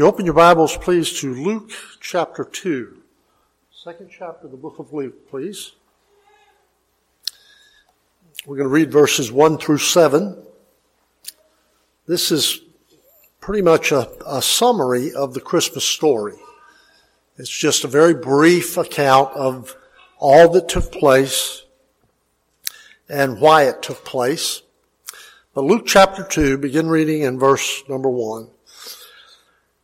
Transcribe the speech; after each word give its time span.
you 0.00 0.06
open 0.06 0.24
your 0.24 0.32
Bibles, 0.32 0.78
please, 0.78 1.20
to 1.20 1.34
Luke 1.34 1.72
chapter 2.00 2.42
2. 2.42 3.02
Second 3.70 4.08
chapter 4.10 4.46
of 4.46 4.50
the 4.50 4.56
book 4.56 4.78
of 4.78 4.94
Luke, 4.94 5.28
please. 5.28 5.72
We're 8.46 8.56
going 8.56 8.66
to 8.66 8.72
read 8.72 8.90
verses 8.90 9.30
1 9.30 9.58
through 9.58 9.76
7. 9.76 10.42
This 12.06 12.32
is 12.32 12.62
pretty 13.40 13.60
much 13.60 13.92
a, 13.92 14.08
a 14.26 14.40
summary 14.40 15.12
of 15.12 15.34
the 15.34 15.40
Christmas 15.42 15.84
story. 15.84 16.38
It's 17.36 17.50
just 17.50 17.84
a 17.84 17.86
very 17.86 18.14
brief 18.14 18.78
account 18.78 19.36
of 19.36 19.76
all 20.18 20.48
that 20.52 20.70
took 20.70 20.90
place 20.92 21.64
and 23.06 23.38
why 23.38 23.64
it 23.64 23.82
took 23.82 24.02
place. 24.06 24.62
But 25.52 25.64
Luke 25.64 25.84
chapter 25.86 26.24
2, 26.24 26.56
begin 26.56 26.88
reading 26.88 27.20
in 27.20 27.38
verse 27.38 27.82
number 27.86 28.08
1. 28.08 28.48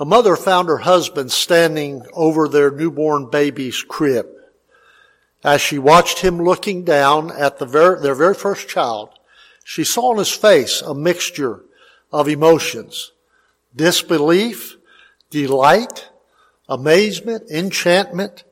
A 0.00 0.04
mother 0.04 0.34
found 0.34 0.68
her 0.68 0.78
husband 0.78 1.30
standing 1.30 2.04
over 2.12 2.48
their 2.48 2.72
newborn 2.72 3.30
baby's 3.30 3.84
crib. 3.84 4.26
As 5.44 5.60
she 5.60 5.78
watched 5.78 6.18
him 6.18 6.42
looking 6.42 6.84
down 6.84 7.30
at 7.30 7.58
the 7.58 7.66
their 7.66 8.14
very 8.16 8.34
first 8.34 8.66
child, 8.66 9.10
she 9.62 9.84
saw 9.84 10.10
on 10.10 10.18
his 10.18 10.32
face 10.32 10.82
a 10.82 10.94
mixture 10.94 11.62
of 12.12 12.28
emotions. 12.28 13.12
Disbelief, 13.76 14.76
delight, 15.30 16.08
amazement, 16.68 17.48
enchantment, 17.48 18.42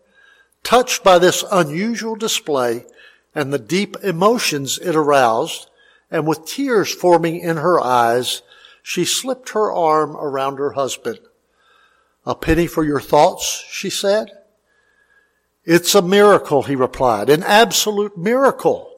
touched 0.63 1.03
by 1.03 1.19
this 1.19 1.45
unusual 1.51 2.15
display 2.15 2.87
and 3.35 3.53
the 3.53 3.59
deep 3.59 3.97
emotions 4.05 4.79
it 4.79 4.95
aroused, 4.95 5.69
and 6.09 6.25
with 6.25 6.47
tears 6.47 6.95
forming 6.95 7.41
in 7.41 7.57
her 7.57 7.81
eyes, 7.81 8.43
she 8.83 9.05
slipped 9.05 9.51
her 9.51 9.73
arm 9.73 10.17
around 10.17 10.59
her 10.59 10.73
husband. 10.73 11.19
A 12.25 12.35
penny 12.35 12.67
for 12.67 12.85
your 12.85 13.01
thoughts, 13.01 13.65
she 13.71 13.91
said. 13.91 14.31
It's 15.65 15.95
a 15.95 16.03
miracle, 16.03 16.63
he 16.63 16.77
replied, 16.77 17.31
an 17.31 17.43
absolute 17.43 18.17
miracle. 18.17 18.93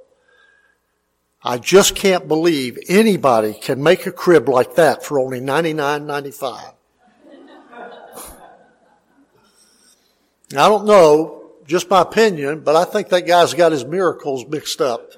I 1.43 1.59
just 1.59 1.95
can't 1.95 2.27
believe 2.27 2.79
anybody 2.89 3.53
can 3.53 3.83
make 3.83 4.07
a 4.07 4.13
crib 4.13 4.49
like 4.49 4.77
that 4.77 5.05
for 5.05 5.19
only 5.19 5.41
$99.95. 5.41 6.73
I 10.57 10.69
don't 10.69 10.87
know, 10.87 11.53
just 11.67 11.91
my 11.91 12.01
opinion, 12.03 12.61
but 12.61 12.77
I 12.77 12.85
think 12.85 13.09
that 13.09 13.27
guy's 13.27 13.55
got 13.55 13.73
his 13.73 13.85
miracles 13.85 14.47
mixed 14.47 14.81
up. 14.81 15.13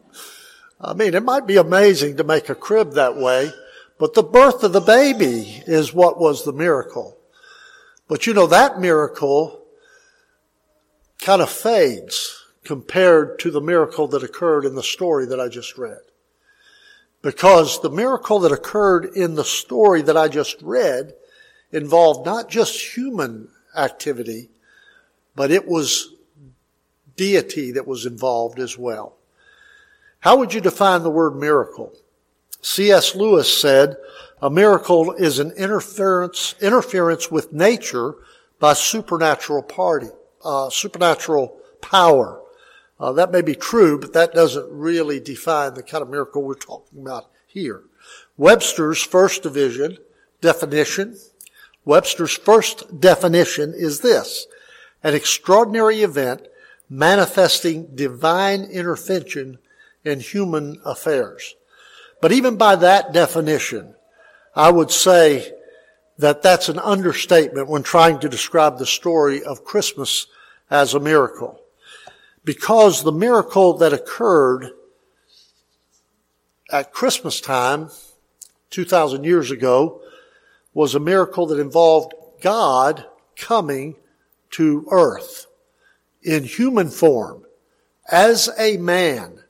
I 0.80 0.94
mean, 0.94 1.14
it 1.14 1.22
might 1.22 1.46
be 1.46 1.56
amazing 1.56 2.16
to 2.16 2.24
make 2.24 2.48
a 2.48 2.54
crib 2.54 2.92
that 2.92 3.16
way, 3.16 3.50
but 3.98 4.14
the 4.14 4.22
birth 4.22 4.64
of 4.64 4.72
the 4.72 4.80
baby 4.80 5.62
is 5.66 5.94
what 5.94 6.18
was 6.18 6.44
the 6.44 6.52
miracle. 6.52 7.16
But 8.08 8.26
you 8.26 8.34
know, 8.34 8.46
that 8.46 8.80
miracle 8.80 9.62
kind 11.20 11.40
of 11.40 11.50
fades 11.50 12.44
compared 12.64 13.38
to 13.40 13.50
the 13.50 13.60
miracle 13.60 14.08
that 14.08 14.22
occurred 14.22 14.64
in 14.64 14.74
the 14.74 14.82
story 14.82 15.26
that 15.26 15.40
I 15.40 15.48
just 15.48 15.78
read. 15.78 16.00
Because 17.22 17.80
the 17.80 17.90
miracle 17.90 18.40
that 18.40 18.52
occurred 18.52 19.06
in 19.16 19.34
the 19.34 19.44
story 19.44 20.02
that 20.02 20.16
I 20.16 20.28
just 20.28 20.60
read 20.60 21.14
involved 21.72 22.26
not 22.26 22.50
just 22.50 22.96
human 22.96 23.48
activity, 23.76 24.50
but 25.34 25.50
it 25.50 25.66
was 25.66 26.10
deity 27.16 27.72
that 27.72 27.86
was 27.86 28.06
involved 28.06 28.58
as 28.58 28.76
well. 28.76 29.16
How 30.20 30.36
would 30.36 30.52
you 30.52 30.60
define 30.60 31.02
the 31.02 31.10
word 31.10 31.36
miracle? 31.36 31.92
C.S. 32.64 33.14
Lewis 33.14 33.60
said, 33.60 33.98
a 34.40 34.48
miracle 34.48 35.12
is 35.12 35.38
an 35.38 35.50
interference, 35.52 36.54
interference 36.62 37.30
with 37.30 37.52
nature 37.52 38.14
by 38.58 38.72
supernatural 38.72 39.62
party, 39.62 40.08
uh, 40.42 40.70
supernatural 40.70 41.60
power. 41.82 42.40
Uh, 42.98 43.12
that 43.12 43.30
may 43.30 43.42
be 43.42 43.54
true, 43.54 43.98
but 43.98 44.14
that 44.14 44.32
doesn't 44.32 44.66
really 44.70 45.20
define 45.20 45.74
the 45.74 45.82
kind 45.82 46.00
of 46.00 46.08
miracle 46.08 46.42
we're 46.42 46.54
talking 46.54 47.02
about 47.02 47.30
here. 47.46 47.82
Webster's 48.38 49.02
first 49.02 49.42
division 49.42 49.98
definition, 50.40 51.18
Webster's 51.84 52.34
first 52.34 52.98
definition 52.98 53.74
is 53.76 54.00
this, 54.00 54.46
an 55.02 55.14
extraordinary 55.14 56.00
event 56.00 56.48
manifesting 56.88 57.94
divine 57.94 58.64
intervention 58.64 59.58
in 60.02 60.20
human 60.20 60.80
affairs. 60.82 61.56
But 62.20 62.32
even 62.32 62.56
by 62.56 62.76
that 62.76 63.12
definition, 63.12 63.94
I 64.54 64.70
would 64.70 64.90
say 64.90 65.52
that 66.18 66.42
that's 66.42 66.68
an 66.68 66.78
understatement 66.78 67.68
when 67.68 67.82
trying 67.82 68.20
to 68.20 68.28
describe 68.28 68.78
the 68.78 68.86
story 68.86 69.42
of 69.42 69.64
Christmas 69.64 70.26
as 70.70 70.94
a 70.94 71.00
miracle. 71.00 71.60
Because 72.44 73.02
the 73.02 73.12
miracle 73.12 73.78
that 73.78 73.92
occurred 73.92 74.70
at 76.70 76.92
Christmas 76.92 77.40
time, 77.40 77.90
2,000 78.70 79.24
years 79.24 79.50
ago, 79.50 80.00
was 80.72 80.94
a 80.94 81.00
miracle 81.00 81.46
that 81.46 81.60
involved 81.60 82.14
God 82.40 83.06
coming 83.36 83.96
to 84.50 84.86
earth 84.90 85.46
in 86.22 86.44
human 86.44 86.90
form 86.90 87.44
as 88.10 88.50
a 88.58 88.76
man. 88.76 89.43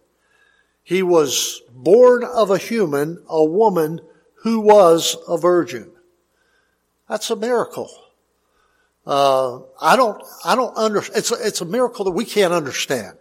He 0.84 1.03
was 1.03 1.62
born 1.72 2.22
of 2.22 2.50
a 2.50 2.59
human, 2.59 3.25
a 3.28 3.43
woman 3.43 4.00
who 4.43 4.61
was 4.61 5.17
a 5.27 5.39
virgin. 5.39 5.91
That's 7.09 7.31
a 7.31 7.37
miracle. 7.37 7.91
Uh, 9.06 9.61
I 9.81 9.97
don't, 9.97 10.22
I 10.45 10.55
don't 10.55 10.75
understand. 10.77 11.19
It's 11.19 11.33
a, 11.33 11.47
it's 11.47 11.61
a 11.62 11.67
miracle 11.67 12.05
that 12.05 12.12
we 12.12 12.25
can't 12.25 12.53
understand. 12.53 13.17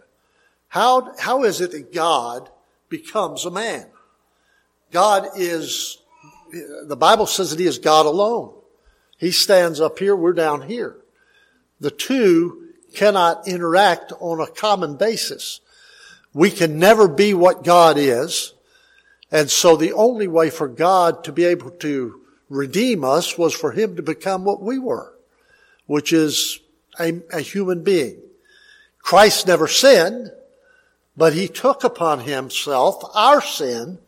How, 0.68 1.14
how 1.18 1.44
is 1.44 1.60
it 1.60 1.72
that 1.72 1.92
God 1.92 2.50
becomes 2.88 3.44
a 3.44 3.50
man? 3.50 3.86
God 4.92 5.28
is, 5.36 5.98
the 6.52 6.96
Bible 6.96 7.26
says 7.26 7.50
that 7.50 7.58
He 7.58 7.66
is 7.66 7.78
God 7.78 8.06
alone. 8.06 8.54
He 9.18 9.30
stands 9.30 9.80
up 9.80 9.98
here, 9.98 10.14
we're 10.14 10.32
down 10.32 10.62
here. 10.62 10.96
The 11.80 11.90
two 11.90 12.68
cannot 12.94 13.48
interact 13.48 14.12
on 14.20 14.40
a 14.40 14.46
common 14.46 14.96
basis. 14.96 15.60
We 16.34 16.50
can 16.50 16.78
never 16.78 17.08
be 17.08 17.32
what 17.32 17.64
God 17.64 17.96
is. 17.96 18.52
And 19.30 19.50
so 19.50 19.76
the 19.76 19.92
only 19.92 20.28
way 20.28 20.50
for 20.50 20.68
God 20.68 21.24
to 21.24 21.32
be 21.32 21.44
able 21.44 21.70
to 21.70 22.20
redeem 22.50 23.04
us 23.04 23.38
was 23.38 23.54
for 23.54 23.72
him 23.72 23.96
to 23.96 24.02
become 24.02 24.44
what 24.44 24.60
we 24.60 24.78
were, 24.78 25.14
which 25.86 26.12
is 26.12 26.60
a, 27.00 27.20
a 27.32 27.40
human 27.40 27.82
being. 27.82 28.20
Christ 28.98 29.46
never 29.46 29.68
sinned, 29.68 30.32
but 31.16 31.34
he 31.34 31.48
took 31.48 31.84
upon 31.84 32.20
himself 32.20 33.02
our 33.14 33.40
sin 33.40 33.98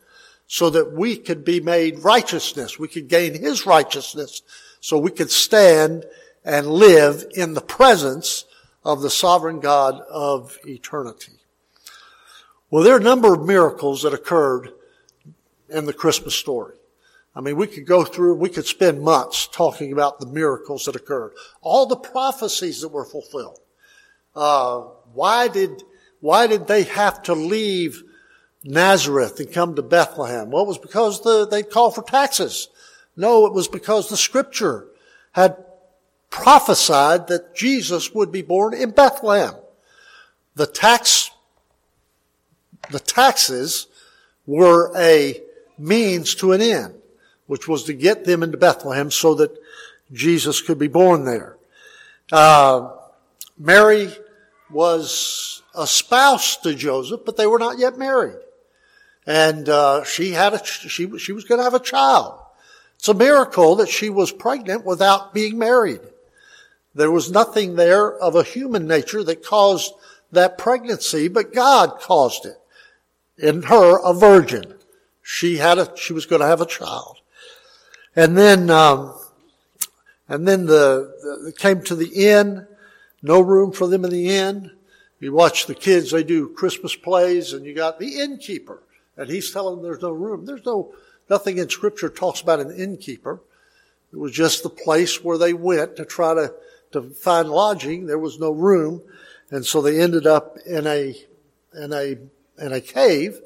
so 0.49 0.71
that 0.71 0.93
we 0.93 1.17
could 1.17 1.45
be 1.45 1.61
made 1.61 2.01
righteousness. 2.01 2.79
We 2.79 2.89
could 2.89 3.09
gain 3.09 3.35
his 3.35 3.67
righteousness 3.67 4.43
so 4.81 4.99
we 4.99 5.11
could 5.11 5.31
stand 5.31 6.05
and 6.45 6.69
live 6.69 7.25
in 7.35 7.55
the 7.55 7.61
presence 7.61 8.45
of 8.85 9.03
the 9.03 9.11
sovereign 9.11 9.61
God 9.61 10.01
of 10.09 10.59
eternity. 10.65 11.33
Well, 12.71 12.83
there 12.83 12.95
are 12.95 13.01
a 13.01 13.03
number 13.03 13.33
of 13.33 13.47
miracles 13.47 14.03
that 14.03 14.13
occurred 14.15 14.73
in 15.69 15.87
the 15.87 15.93
Christmas 15.93 16.35
story. 16.35 16.77
I 17.35 17.41
mean, 17.41 17.57
we 17.57 17.67
could 17.67 17.87
go 17.87 18.05
through, 18.05 18.37
we 18.37 18.49
could 18.49 18.67
spend 18.67 19.03
months 19.03 19.47
talking 19.47 19.93
about 19.93 20.19
the 20.19 20.27
miracles 20.27 20.87
that 20.87 20.97
occurred, 20.97 21.33
all 21.61 21.87
the 21.87 21.97
prophecies 21.97 22.81
that 22.81 22.89
were 22.89 23.05
fulfilled. 23.05 23.61
Uh, 24.35 24.81
why 25.13 25.49
did 25.49 25.83
why 26.21 26.47
did 26.47 26.67
they 26.67 26.85
have 26.85 27.23
to 27.25 27.35
leave 27.35 28.03
Nazareth 28.65 29.39
and 29.39 29.53
come 29.53 29.75
to 29.77 29.83
Bethlehem? 29.83 30.51
Well, 30.51 30.65
it 30.65 30.69
was 30.69 30.79
because 30.79 31.23
the, 31.23 31.47
they 31.47 31.63
called 31.63 31.95
for 31.95 32.03
taxes. 32.03 32.69
No, 33.17 33.47
it 33.47 33.53
was 33.53 33.69
because 33.69 34.09
the 34.09 34.17
Scripture 34.17 34.89
had 35.33 35.57
prophesied 36.31 37.29
that 37.29 37.55
Jesus 37.55 38.13
would 38.13 38.33
be 38.33 38.43
born 38.43 38.75
in 38.75 38.91
Bethlehem. 38.91 39.55
The 40.55 40.67
tax, 40.67 41.31
the 42.91 43.01
taxes 43.01 43.87
were 44.47 44.93
a 44.97 45.43
means 45.79 46.35
to 46.37 46.53
an 46.53 46.61
end, 46.61 46.95
which 47.47 47.69
was 47.69 47.85
to 47.85 47.93
get 47.93 48.25
them 48.25 48.43
into 48.43 48.57
Bethlehem 48.57 49.11
so 49.11 49.35
that 49.35 49.57
Jesus 50.13 50.61
could 50.61 50.79
be 50.79 50.89
born 50.89 51.25
there. 51.25 51.57
Uh, 52.31 52.91
Mary 53.59 54.11
was 54.71 55.63
a 55.75 55.87
spouse 55.87 56.57
to 56.59 56.75
Joseph, 56.75 57.23
but 57.25 57.37
they 57.37 57.47
were 57.47 57.59
not 57.59 57.79
yet 57.79 57.99
married. 57.99 58.39
And 59.27 59.69
uh, 59.69 60.05
she 60.05 60.31
had 60.31 60.55
a 60.55 60.65
she 60.65 61.19
she 61.19 61.33
was 61.33 61.45
going 61.45 61.59
to 61.59 61.65
have 61.65 61.75
a 61.75 61.81
child. 61.81 62.41
It's 62.97 63.09
a 63.09 63.15
miracle 63.15 63.77
that 63.77 63.89
she 63.89 64.09
was 64.09 64.33
pregnant 64.33 64.85
without 64.85 65.35
being 65.35 65.59
married. 65.59 66.01
There 66.95 67.11
was 67.11 67.31
nothing 67.31 67.77
there 67.77 68.17
of 68.19 68.37
a 68.37 68.43
human 68.43 68.87
nature 68.87 69.23
that 69.25 69.45
caused 69.45 69.93
that 70.33 70.59
pregnancy, 70.59 71.29
but 71.29 71.53
God 71.53 72.01
caused 72.01 72.47
it. 72.47 72.57
In 73.39 73.63
her, 73.65 73.99
a 74.03 74.15
virgin, 74.15 74.75
she 75.23 75.59
had 75.59 75.79
a 75.79 75.93
she 75.97 76.13
was 76.13 76.27
going 76.27 76.41
to 76.41 76.47
have 76.47 76.61
a 76.61 76.67
child. 76.67 77.19
And 78.15 78.37
then, 78.37 78.71
um, 78.71 79.15
and 80.29 80.49
then 80.49 80.67
the, 80.67 81.43
the 81.45 81.53
came 81.53 81.83
to 81.83 81.95
the 81.95 82.09
inn. 82.09 82.67
No 83.23 83.41
room 83.41 83.73
for 83.73 83.87
them 83.87 84.05
in 84.05 84.11
the 84.11 84.31
inn. 84.31 84.71
You 85.21 85.33
watch 85.33 85.67
the 85.67 85.75
kids; 85.75 86.11
they 86.11 86.23
do 86.23 86.49
Christmas 86.49 86.95
plays, 86.95 87.53
and 87.53 87.67
you 87.67 87.75
got 87.75 87.99
the 87.99 88.21
innkeeper, 88.21 88.83
and 89.17 89.29
he's 89.29 89.51
telling 89.51 89.77
them 89.77 89.85
there's 89.85 90.03
no 90.03 90.13
room. 90.13 90.47
There's 90.47 90.65
no 90.65 90.95
nothing 91.29 91.59
in 91.59 91.69
Scripture 91.69 92.09
talks 92.09 92.41
about 92.41 92.61
an 92.61 92.71
innkeeper. 92.71 93.41
It 94.13 94.17
was 94.17 94.33
just 94.33 94.63
the 94.63 94.71
place 94.71 95.23
where 95.25 95.39
they 95.39 95.53
went 95.53 95.97
to 95.97 96.05
try 96.05 96.35
to 96.35 96.55
to 96.93 97.03
find 97.11 97.51
lodging. 97.51 98.07
There 98.07 98.19
was 98.19 98.39
no 98.39 98.51
room, 98.51 99.03
and 99.51 99.65
so 99.65 99.83
they 99.83 100.01
ended 100.01 100.27
up 100.27 100.59
in 100.67 100.87
a 100.87 101.15
in 101.75 101.93
a 101.93 102.19
in 102.59 102.73
a 102.73 102.81
cave, 102.81 103.41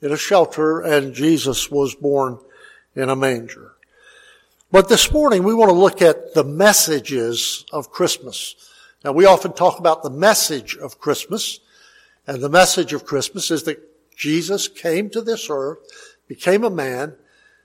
in 0.00 0.12
a 0.12 0.16
shelter, 0.16 0.80
and 0.80 1.14
Jesus 1.14 1.70
was 1.70 1.94
born 1.94 2.38
in 2.94 3.08
a 3.08 3.16
manger. 3.16 3.72
But 4.72 4.88
this 4.88 5.10
morning 5.12 5.42
we 5.42 5.54
want 5.54 5.70
to 5.70 5.76
look 5.76 6.00
at 6.00 6.34
the 6.34 6.44
messages 6.44 7.64
of 7.72 7.90
Christmas. 7.90 8.54
Now 9.04 9.12
we 9.12 9.26
often 9.26 9.52
talk 9.52 9.78
about 9.78 10.02
the 10.02 10.10
message 10.10 10.76
of 10.76 11.00
Christmas, 11.00 11.60
and 12.26 12.42
the 12.42 12.48
message 12.48 12.92
of 12.92 13.04
Christmas 13.04 13.50
is 13.50 13.64
that 13.64 13.82
Jesus 14.16 14.68
came 14.68 15.10
to 15.10 15.22
this 15.22 15.48
earth, 15.50 15.78
became 16.28 16.64
a 16.64 16.70
man, 16.70 17.14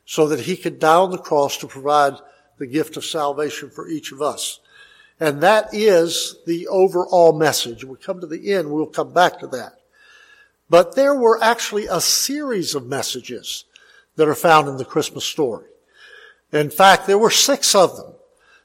so 0.05 0.27
that 0.27 0.41
he 0.41 0.55
could 0.55 0.79
die 0.79 0.95
on 0.95 1.11
the 1.11 1.17
cross 1.17 1.57
to 1.57 1.67
provide 1.67 2.13
the 2.57 2.67
gift 2.67 2.95
of 2.95 3.05
salvation 3.05 3.69
for 3.69 3.87
each 3.87 4.11
of 4.11 4.21
us. 4.21 4.59
And 5.19 5.41
that 5.41 5.69
is 5.73 6.37
the 6.45 6.67
overall 6.67 7.33
message. 7.33 7.83
When 7.83 7.93
we 7.93 7.99
come 7.99 8.21
to 8.21 8.27
the 8.27 8.53
end, 8.53 8.71
we'll 8.71 8.85
come 8.87 9.13
back 9.13 9.39
to 9.39 9.47
that. 9.47 9.79
But 10.69 10.95
there 10.95 11.15
were 11.15 11.41
actually 11.43 11.87
a 11.87 12.01
series 12.01 12.75
of 12.75 12.87
messages 12.87 13.65
that 14.15 14.27
are 14.27 14.35
found 14.35 14.67
in 14.67 14.77
the 14.77 14.85
Christmas 14.85 15.25
story. 15.25 15.67
In 16.51 16.69
fact, 16.69 17.05
there 17.05 17.17
were 17.17 17.31
six 17.31 17.75
of 17.75 17.97
them. 17.97 18.13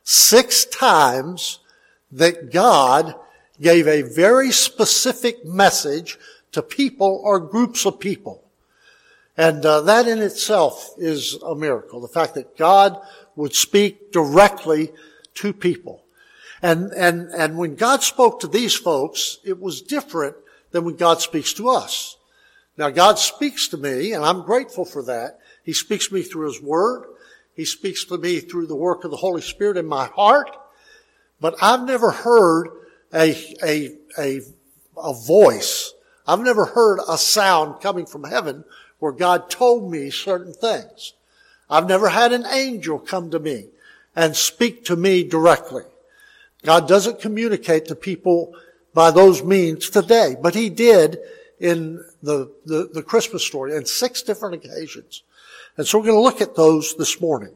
Six 0.02 0.64
times 0.64 1.58
that 2.12 2.50
God 2.50 3.14
gave 3.60 3.86
a 3.86 4.02
very 4.02 4.50
specific 4.50 5.44
message 5.44 6.18
to 6.52 6.62
people 6.62 7.20
or 7.22 7.38
groups 7.38 7.84
of 7.84 8.00
people. 8.00 8.42
And 9.36 9.64
uh, 9.64 9.82
that 9.82 10.08
in 10.08 10.20
itself 10.20 10.94
is 10.98 11.34
a 11.42 11.54
miracle. 11.54 12.00
The 12.00 12.08
fact 12.08 12.34
that 12.34 12.56
God 12.56 13.00
would 13.36 13.54
speak 13.54 14.12
directly 14.12 14.92
to 15.34 15.52
people. 15.52 16.04
And, 16.62 16.92
and, 16.92 17.28
and 17.30 17.56
when 17.56 17.74
God 17.74 18.02
spoke 18.02 18.40
to 18.40 18.46
these 18.46 18.74
folks, 18.74 19.38
it 19.44 19.58
was 19.58 19.80
different 19.80 20.36
than 20.70 20.84
when 20.84 20.96
God 20.96 21.20
speaks 21.20 21.52
to 21.54 21.68
us. 21.68 22.16
Now 22.76 22.90
God 22.90 23.18
speaks 23.18 23.68
to 23.68 23.76
me, 23.76 24.12
and 24.12 24.24
I'm 24.24 24.42
grateful 24.42 24.84
for 24.84 25.02
that. 25.04 25.38
He 25.64 25.72
speaks 25.72 26.08
to 26.08 26.14
me 26.14 26.22
through 26.22 26.46
His 26.46 26.62
Word. 26.62 27.04
He 27.54 27.64
speaks 27.64 28.04
to 28.06 28.18
me 28.18 28.40
through 28.40 28.66
the 28.66 28.76
work 28.76 29.04
of 29.04 29.10
the 29.10 29.16
Holy 29.16 29.42
Spirit 29.42 29.76
in 29.76 29.86
my 29.86 30.06
heart. 30.06 30.50
But 31.40 31.56
I've 31.60 31.84
never 31.84 32.10
heard 32.10 32.68
a, 33.12 33.36
a, 33.62 33.96
a, 34.18 34.40
a 34.96 35.14
voice. 35.14 35.92
I've 36.26 36.40
never 36.40 36.66
heard 36.66 37.00
a 37.08 37.18
sound 37.18 37.80
coming 37.80 38.06
from 38.06 38.24
heaven 38.24 38.64
where 38.98 39.12
God 39.12 39.50
told 39.50 39.90
me 39.90 40.10
certain 40.10 40.52
things. 40.52 41.14
I've 41.68 41.88
never 41.88 42.08
had 42.08 42.32
an 42.32 42.46
angel 42.46 42.98
come 42.98 43.30
to 43.30 43.38
me 43.38 43.68
and 44.14 44.36
speak 44.36 44.84
to 44.86 44.96
me 44.96 45.24
directly. 45.24 45.84
God 46.62 46.86
doesn't 46.86 47.20
communicate 47.20 47.86
to 47.86 47.94
people 47.94 48.54
by 48.94 49.10
those 49.10 49.42
means 49.42 49.90
today, 49.90 50.36
but 50.40 50.54
He 50.54 50.68
did 50.68 51.18
in 51.58 52.02
the, 52.22 52.50
the, 52.64 52.90
the 52.92 53.02
Christmas 53.02 53.44
story 53.44 53.76
in 53.76 53.84
six 53.84 54.22
different 54.22 54.54
occasions. 54.54 55.22
And 55.76 55.86
so 55.86 55.98
we're 55.98 56.06
going 56.06 56.16
to 56.16 56.22
look 56.22 56.40
at 56.40 56.56
those 56.56 56.96
this 56.96 57.20
morning. 57.20 57.54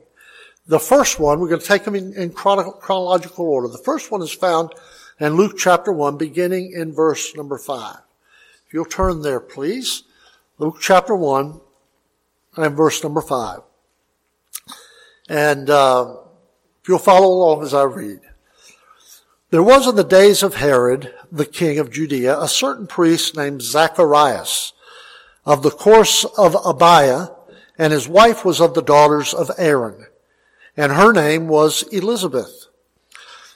The 0.66 0.78
first 0.78 1.20
one, 1.20 1.40
we're 1.40 1.48
going 1.48 1.60
to 1.60 1.66
take 1.66 1.84
them 1.84 1.94
in, 1.94 2.14
in 2.14 2.30
chronological 2.30 3.46
order. 3.46 3.68
The 3.68 3.78
first 3.78 4.10
one 4.10 4.22
is 4.22 4.32
found 4.32 4.72
in 5.20 5.34
Luke 5.34 5.56
chapter 5.58 5.92
1, 5.92 6.16
beginning 6.16 6.72
in 6.72 6.92
verse 6.92 7.34
number 7.36 7.58
5. 7.58 7.96
If 8.66 8.72
you'll 8.72 8.84
turn 8.84 9.22
there, 9.22 9.40
please. 9.40 10.04
Luke 10.58 10.76
chapter 10.80 11.14
1 11.14 11.60
and 12.56 12.76
verse 12.76 13.02
number 13.02 13.20
5. 13.20 13.60
And 15.28 15.68
uh, 15.68 16.16
if 16.80 16.88
you'll 16.88 16.98
follow 16.98 17.26
along 17.26 17.62
as 17.62 17.74
I 17.74 17.82
read. 17.82 18.20
There 19.54 19.62
was 19.62 19.86
in 19.86 19.94
the 19.94 20.02
days 20.02 20.42
of 20.42 20.56
Herod, 20.56 21.14
the 21.30 21.46
king 21.46 21.78
of 21.78 21.92
Judea, 21.92 22.40
a 22.40 22.48
certain 22.48 22.88
priest 22.88 23.36
named 23.36 23.62
Zacharias 23.62 24.72
of 25.46 25.62
the 25.62 25.70
course 25.70 26.24
of 26.24 26.54
Abia, 26.54 27.32
and 27.78 27.92
his 27.92 28.08
wife 28.08 28.44
was 28.44 28.60
of 28.60 28.74
the 28.74 28.82
daughters 28.82 29.32
of 29.32 29.52
Aaron 29.56 30.06
and 30.76 30.90
her 30.90 31.12
name 31.12 31.46
was 31.46 31.84
Elizabeth. 31.92 32.66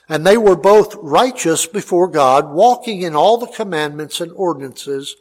And 0.07 0.25
they 0.25 0.37
were 0.37 0.55
both 0.55 0.95
righteous 1.01 1.65
before 1.65 2.07
God, 2.07 2.49
walking 2.49 3.01
in 3.01 3.13
all 3.13 3.37
the 3.37 3.47
commandments 3.47 4.21
and 4.21 4.31
ordinances 4.31 5.17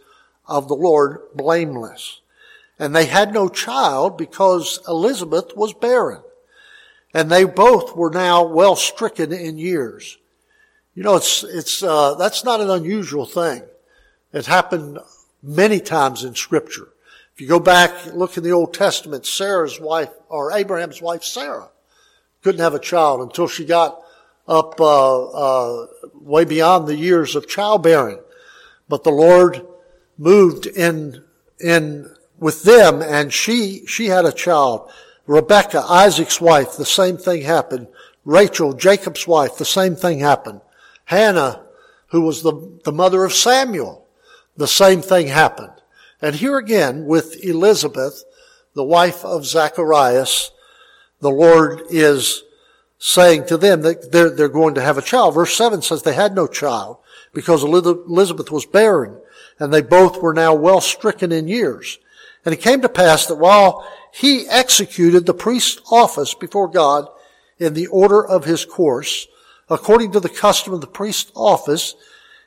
of 0.46 0.68
the 0.68 0.76
Lord 0.76 1.22
blameless. 1.34 2.20
And 2.78 2.94
they 2.94 3.06
had 3.06 3.34
no 3.34 3.48
child 3.48 4.16
because 4.16 4.78
Elizabeth 4.86 5.56
was 5.56 5.74
barren. 5.74 6.22
And 7.12 7.32
they 7.32 7.42
both 7.42 7.96
were 7.96 8.10
now 8.10 8.44
well 8.44 8.76
stricken 8.76 9.32
in 9.32 9.58
years. 9.58 10.18
You 10.98 11.04
know, 11.04 11.14
it's, 11.14 11.44
it's, 11.44 11.80
uh, 11.80 12.14
that's 12.14 12.42
not 12.42 12.60
an 12.60 12.70
unusual 12.70 13.24
thing. 13.24 13.62
It 14.32 14.46
happened 14.46 14.98
many 15.40 15.78
times 15.78 16.24
in 16.24 16.34
scripture. 16.34 16.88
If 17.32 17.40
you 17.40 17.46
go 17.46 17.60
back, 17.60 17.92
look 18.14 18.36
in 18.36 18.42
the 18.42 18.50
Old 18.50 18.74
Testament, 18.74 19.24
Sarah's 19.24 19.78
wife, 19.78 20.10
or 20.28 20.50
Abraham's 20.50 21.00
wife, 21.00 21.22
Sarah, 21.22 21.68
couldn't 22.42 22.62
have 22.62 22.74
a 22.74 22.80
child 22.80 23.20
until 23.20 23.46
she 23.46 23.64
got 23.64 24.02
up 24.48 24.80
uh, 24.80 25.26
uh, 25.26 25.86
way 26.14 26.44
beyond 26.44 26.88
the 26.88 26.96
years 26.96 27.36
of 27.36 27.46
childbearing. 27.46 28.18
But 28.88 29.04
the 29.04 29.10
Lord 29.10 29.64
moved 30.16 30.66
in 30.66 31.22
in 31.60 32.12
with 32.40 32.64
them, 32.64 33.02
and 33.02 33.32
she 33.32 33.86
she 33.86 34.06
had 34.06 34.24
a 34.24 34.32
child. 34.32 34.90
Rebecca, 35.28 35.84
Isaac's 35.88 36.40
wife, 36.40 36.76
the 36.76 36.84
same 36.84 37.18
thing 37.18 37.42
happened. 37.42 37.86
Rachel, 38.24 38.72
Jacob's 38.72 39.28
wife, 39.28 39.58
the 39.58 39.64
same 39.64 39.94
thing 39.94 40.18
happened. 40.18 40.60
Hannah, 41.08 41.64
who 42.08 42.20
was 42.20 42.42
the, 42.42 42.80
the 42.84 42.92
mother 42.92 43.24
of 43.24 43.32
Samuel, 43.32 44.06
the 44.58 44.68
same 44.68 45.00
thing 45.00 45.28
happened. 45.28 45.72
And 46.20 46.34
here 46.34 46.58
again 46.58 47.06
with 47.06 47.42
Elizabeth, 47.42 48.24
the 48.74 48.84
wife 48.84 49.24
of 49.24 49.46
Zacharias, 49.46 50.50
the 51.20 51.30
Lord 51.30 51.80
is 51.88 52.42
saying 52.98 53.46
to 53.46 53.56
them 53.56 53.80
that 53.82 54.12
they're, 54.12 54.28
they're 54.28 54.50
going 54.50 54.74
to 54.74 54.82
have 54.82 54.98
a 54.98 55.02
child. 55.02 55.34
Verse 55.34 55.56
7 55.56 55.80
says 55.80 56.02
they 56.02 56.12
had 56.12 56.34
no 56.34 56.46
child 56.46 56.98
because 57.32 57.64
Elizabeth 57.64 58.50
was 58.50 58.66
barren 58.66 59.18
and 59.58 59.72
they 59.72 59.80
both 59.80 60.20
were 60.20 60.34
now 60.34 60.52
well 60.52 60.82
stricken 60.82 61.32
in 61.32 61.48
years. 61.48 61.98
And 62.44 62.52
it 62.52 62.60
came 62.60 62.82
to 62.82 62.88
pass 62.88 63.24
that 63.26 63.36
while 63.36 63.88
he 64.12 64.46
executed 64.46 65.24
the 65.24 65.32
priest's 65.32 65.80
office 65.90 66.34
before 66.34 66.68
God 66.68 67.08
in 67.58 67.72
the 67.72 67.86
order 67.86 68.22
of 68.22 68.44
his 68.44 68.66
course, 68.66 69.26
according 69.70 70.12
to 70.12 70.20
the 70.20 70.28
custom 70.28 70.72
of 70.72 70.80
the 70.80 70.86
priest's 70.86 71.32
office, 71.34 71.94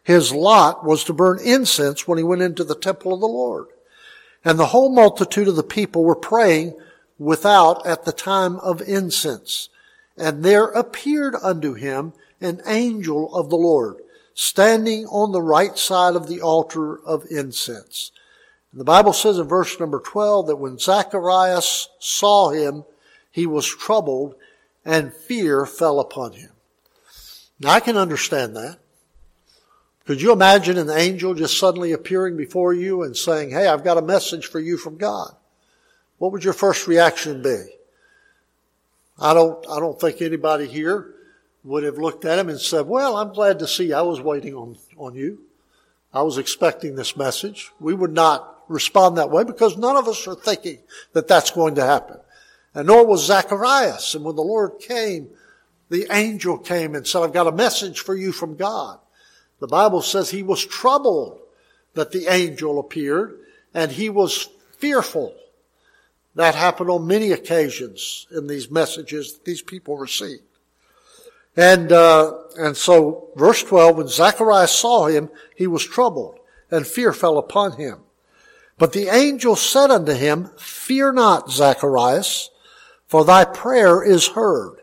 his 0.03 0.31
lot 0.31 0.83
was 0.83 1.03
to 1.03 1.13
burn 1.13 1.39
incense 1.43 2.07
when 2.07 2.17
he 2.17 2.23
went 2.23 2.41
into 2.41 2.63
the 2.63 2.75
temple 2.75 3.13
of 3.13 3.19
the 3.19 3.27
Lord. 3.27 3.67
And 4.43 4.57
the 4.57 4.67
whole 4.67 4.93
multitude 4.93 5.47
of 5.47 5.55
the 5.55 5.63
people 5.63 6.03
were 6.03 6.15
praying 6.15 6.75
without 7.19 7.85
at 7.85 8.05
the 8.05 8.11
time 8.11 8.57
of 8.57 8.81
incense. 8.81 9.69
And 10.17 10.43
there 10.43 10.65
appeared 10.65 11.35
unto 11.41 11.73
him 11.73 12.13
an 12.41 12.61
angel 12.65 13.33
of 13.35 13.49
the 13.49 13.57
Lord, 13.57 13.97
standing 14.33 15.05
on 15.05 15.31
the 15.31 15.41
right 15.41 15.77
side 15.77 16.15
of 16.15 16.27
the 16.27 16.41
altar 16.41 16.99
of 17.05 17.25
incense. 17.29 18.11
And 18.71 18.79
the 18.79 18.85
Bible 18.85 19.13
says 19.13 19.37
in 19.37 19.47
verse 19.47 19.79
number 19.79 19.99
12 19.99 20.47
that 20.47 20.55
when 20.55 20.79
Zacharias 20.79 21.89
saw 21.99 22.49
him, 22.49 22.83
he 23.29 23.45
was 23.45 23.67
troubled 23.67 24.35
and 24.83 25.13
fear 25.13 25.65
fell 25.67 25.99
upon 25.99 26.33
him. 26.33 26.49
Now 27.61 27.69
I 27.69 27.79
can 27.79 27.97
understand 27.97 28.55
that. 28.55 28.79
Could 30.05 30.21
you 30.21 30.31
imagine 30.31 30.77
an 30.77 30.89
angel 30.89 31.35
just 31.35 31.59
suddenly 31.59 31.91
appearing 31.91 32.35
before 32.35 32.73
you 32.73 33.03
and 33.03 33.15
saying, 33.15 33.51
Hey, 33.51 33.67
I've 33.67 33.83
got 33.83 33.97
a 33.97 34.01
message 34.01 34.47
for 34.47 34.59
you 34.59 34.77
from 34.77 34.97
God? 34.97 35.35
What 36.17 36.31
would 36.31 36.43
your 36.43 36.53
first 36.53 36.87
reaction 36.87 37.41
be? 37.41 37.65
I 39.19 39.35
don't, 39.35 39.63
I 39.69 39.79
don't 39.79 39.99
think 39.99 40.21
anybody 40.21 40.67
here 40.67 41.13
would 41.63 41.83
have 41.83 41.99
looked 41.99 42.25
at 42.25 42.39
him 42.39 42.49
and 42.49 42.59
said, 42.59 42.87
well, 42.87 43.15
I'm 43.17 43.33
glad 43.33 43.59
to 43.59 43.67
see 43.67 43.93
I 43.93 44.01
was 44.01 44.19
waiting 44.19 44.55
on, 44.55 44.77
on 44.97 45.13
you. 45.13 45.43
I 46.11 46.23
was 46.23 46.39
expecting 46.39 46.95
this 46.95 47.15
message. 47.15 47.71
We 47.79 47.93
would 47.93 48.13
not 48.13 48.63
respond 48.67 49.17
that 49.17 49.29
way 49.29 49.43
because 49.43 49.77
none 49.77 49.95
of 49.95 50.07
us 50.07 50.27
are 50.27 50.35
thinking 50.35 50.79
that 51.13 51.27
that's 51.27 51.51
going 51.51 51.75
to 51.75 51.85
happen. 51.85 52.17
And 52.73 52.87
nor 52.87 53.05
was 53.05 53.25
Zacharias. 53.25 54.15
And 54.15 54.25
when 54.25 54.35
the 54.35 54.41
Lord 54.41 54.79
came, 54.79 55.29
the 55.91 56.07
angel 56.09 56.57
came 56.57 56.95
and 56.95 57.05
said, 57.05 57.21
I've 57.21 57.33
got 57.33 57.47
a 57.47 57.51
message 57.51 57.99
for 57.99 58.15
you 58.15 58.31
from 58.31 58.55
God. 58.55 58.97
The 59.59 59.67
Bible 59.67 60.01
says 60.01 60.29
he 60.29 60.41
was 60.41 60.65
troubled 60.65 61.41
that 61.95 62.13
the 62.13 62.27
angel 62.27 62.79
appeared 62.79 63.37
and 63.73 63.91
he 63.91 64.09
was 64.09 64.47
fearful. 64.77 65.35
That 66.35 66.55
happened 66.55 66.89
on 66.89 67.07
many 67.07 67.33
occasions 67.33 68.25
in 68.31 68.47
these 68.47 68.71
messages 68.71 69.33
that 69.33 69.43
these 69.43 69.61
people 69.61 69.97
received. 69.97 70.43
And, 71.57 71.91
uh, 71.91 72.35
and 72.57 72.77
so 72.77 73.27
verse 73.35 73.61
12, 73.61 73.97
when 73.97 74.07
Zacharias 74.07 74.71
saw 74.71 75.07
him, 75.07 75.29
he 75.57 75.67
was 75.67 75.85
troubled 75.85 76.39
and 76.71 76.87
fear 76.87 77.11
fell 77.11 77.37
upon 77.37 77.73
him. 77.73 77.99
But 78.77 78.93
the 78.93 79.09
angel 79.09 79.57
said 79.57 79.91
unto 79.91 80.13
him, 80.13 80.51
Fear 80.57 81.11
not, 81.11 81.51
Zacharias, 81.51 82.49
for 83.07 83.25
thy 83.25 83.43
prayer 83.43 84.01
is 84.01 84.29
heard, 84.29 84.80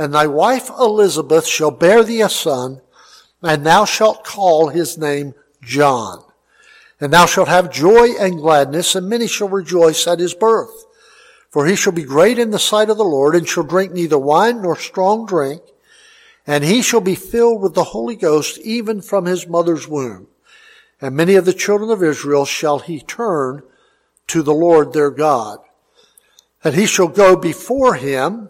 and 0.00 0.14
thy 0.14 0.26
wife 0.26 0.70
Elizabeth 0.70 1.46
shall 1.46 1.70
bear 1.70 2.02
thee 2.02 2.22
a 2.22 2.28
son, 2.30 2.80
and 3.42 3.66
thou 3.66 3.84
shalt 3.84 4.24
call 4.24 4.68
his 4.68 4.96
name 4.96 5.34
John. 5.60 6.24
And 6.98 7.12
thou 7.12 7.26
shalt 7.26 7.48
have 7.48 7.70
joy 7.70 8.12
and 8.18 8.40
gladness, 8.40 8.94
and 8.94 9.10
many 9.10 9.26
shall 9.26 9.50
rejoice 9.50 10.06
at 10.06 10.18
his 10.18 10.32
birth. 10.32 10.86
For 11.50 11.66
he 11.66 11.76
shall 11.76 11.92
be 11.92 12.04
great 12.04 12.38
in 12.38 12.50
the 12.50 12.58
sight 12.58 12.88
of 12.88 12.96
the 12.96 13.04
Lord, 13.04 13.36
and 13.36 13.46
shall 13.46 13.62
drink 13.62 13.92
neither 13.92 14.16
wine 14.16 14.62
nor 14.62 14.74
strong 14.74 15.26
drink, 15.26 15.60
and 16.46 16.64
he 16.64 16.80
shall 16.80 17.02
be 17.02 17.14
filled 17.14 17.60
with 17.60 17.74
the 17.74 17.84
Holy 17.84 18.16
Ghost 18.16 18.56
even 18.60 19.02
from 19.02 19.26
his 19.26 19.46
mother's 19.46 19.86
womb. 19.86 20.28
And 21.02 21.14
many 21.14 21.34
of 21.34 21.44
the 21.44 21.52
children 21.52 21.90
of 21.90 22.02
Israel 22.02 22.46
shall 22.46 22.78
he 22.78 23.02
turn 23.02 23.62
to 24.28 24.42
the 24.42 24.54
Lord 24.54 24.94
their 24.94 25.10
God. 25.10 25.58
And 26.64 26.74
he 26.74 26.86
shall 26.86 27.08
go 27.08 27.36
before 27.36 27.96
him, 27.96 28.48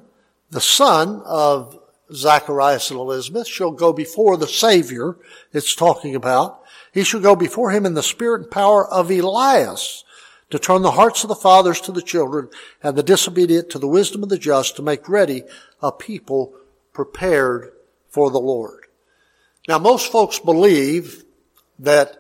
the 0.51 0.61
son 0.61 1.23
of 1.25 1.79
Zacharias 2.13 2.91
and 2.91 2.99
Elizabeth 2.99 3.47
shall 3.47 3.71
go 3.71 3.93
before 3.93 4.37
the 4.37 4.49
Savior 4.49 5.17
it's 5.53 5.75
talking 5.75 6.15
about. 6.15 6.63
He 6.93 7.05
shall 7.05 7.21
go 7.21 7.37
before 7.37 7.71
him 7.71 7.87
in 7.87 7.95
the 7.95 8.03
spirit 8.03 8.43
and 8.43 8.51
power 8.51 8.87
of 8.89 9.11
Elias 9.11 10.05
to 10.51 10.59
turn 10.59 10.83
the 10.83 10.91
hearts 10.93 11.23
of 11.23 11.29
the 11.29 11.37
fathers 11.37 11.81
to 11.83 11.93
the 11.93 12.03
children 12.03 12.49
and 12.83 12.97
the 12.97 13.03
disobedient 13.03 13.71
to 13.71 13.79
the 13.79 13.87
wisdom 13.87 14.25
of 14.25 14.29
the 14.29 14.39
just 14.39 14.77
to 14.77 14.83
make 14.83 15.09
ready 15.09 15.45
a 15.81 15.93
people 15.93 16.53
prepared 16.93 17.71
for 18.09 18.31
the 18.31 18.41
Lord. 18.41 18.87
Now 19.69 19.79
most 19.79 20.11
folks 20.11 20.41
believe 20.41 21.25
that 21.79 22.17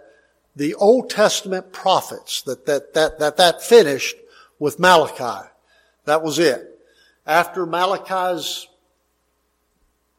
the 0.54 0.75
Old 0.75 1.10
Testament 1.10 1.72
prophets, 1.72 2.42
that, 2.42 2.66
that, 2.66 2.94
that, 2.94 3.18
that, 3.18 3.37
that 3.37 3.62
finished 3.62 4.16
with 4.58 4.78
Malachi. 4.78 5.49
That 6.04 6.22
was 6.22 6.38
it. 6.38 6.69
After 7.30 7.64
Malachi's 7.64 8.66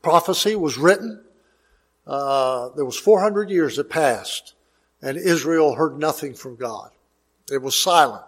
prophecy 0.02 0.56
was 0.56 0.78
written, 0.78 1.22
uh, 2.08 2.70
there 2.70 2.86
was 2.86 2.98
400 2.98 3.50
years 3.50 3.76
that 3.76 3.90
passed, 3.90 4.54
and 5.02 5.18
Israel 5.18 5.76
heard 5.76 6.00
nothing 6.00 6.34
from 6.34 6.56
God. 6.56 6.90
It 7.52 7.62
was 7.62 7.76
silent. 7.76 8.24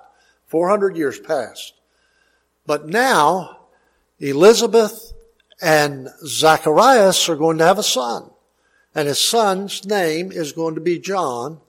400 0.48 0.98
years 0.98 1.18
passed. 1.18 1.76
But 2.66 2.86
now, 2.86 3.68
Elizabeth 4.20 5.14
and 5.62 6.10
Zacharias 6.26 7.30
are 7.30 7.38
going 7.38 7.60
to 7.60 7.66
have 7.66 7.80
a 7.80 7.84
son. 7.84 8.32
And 8.94 9.08
his 9.08 9.20
son's 9.20 9.86
name 9.86 10.30
is 10.30 10.52
going 10.52 10.76
to 10.76 10.82
be 10.82 11.00
John. 11.00 11.62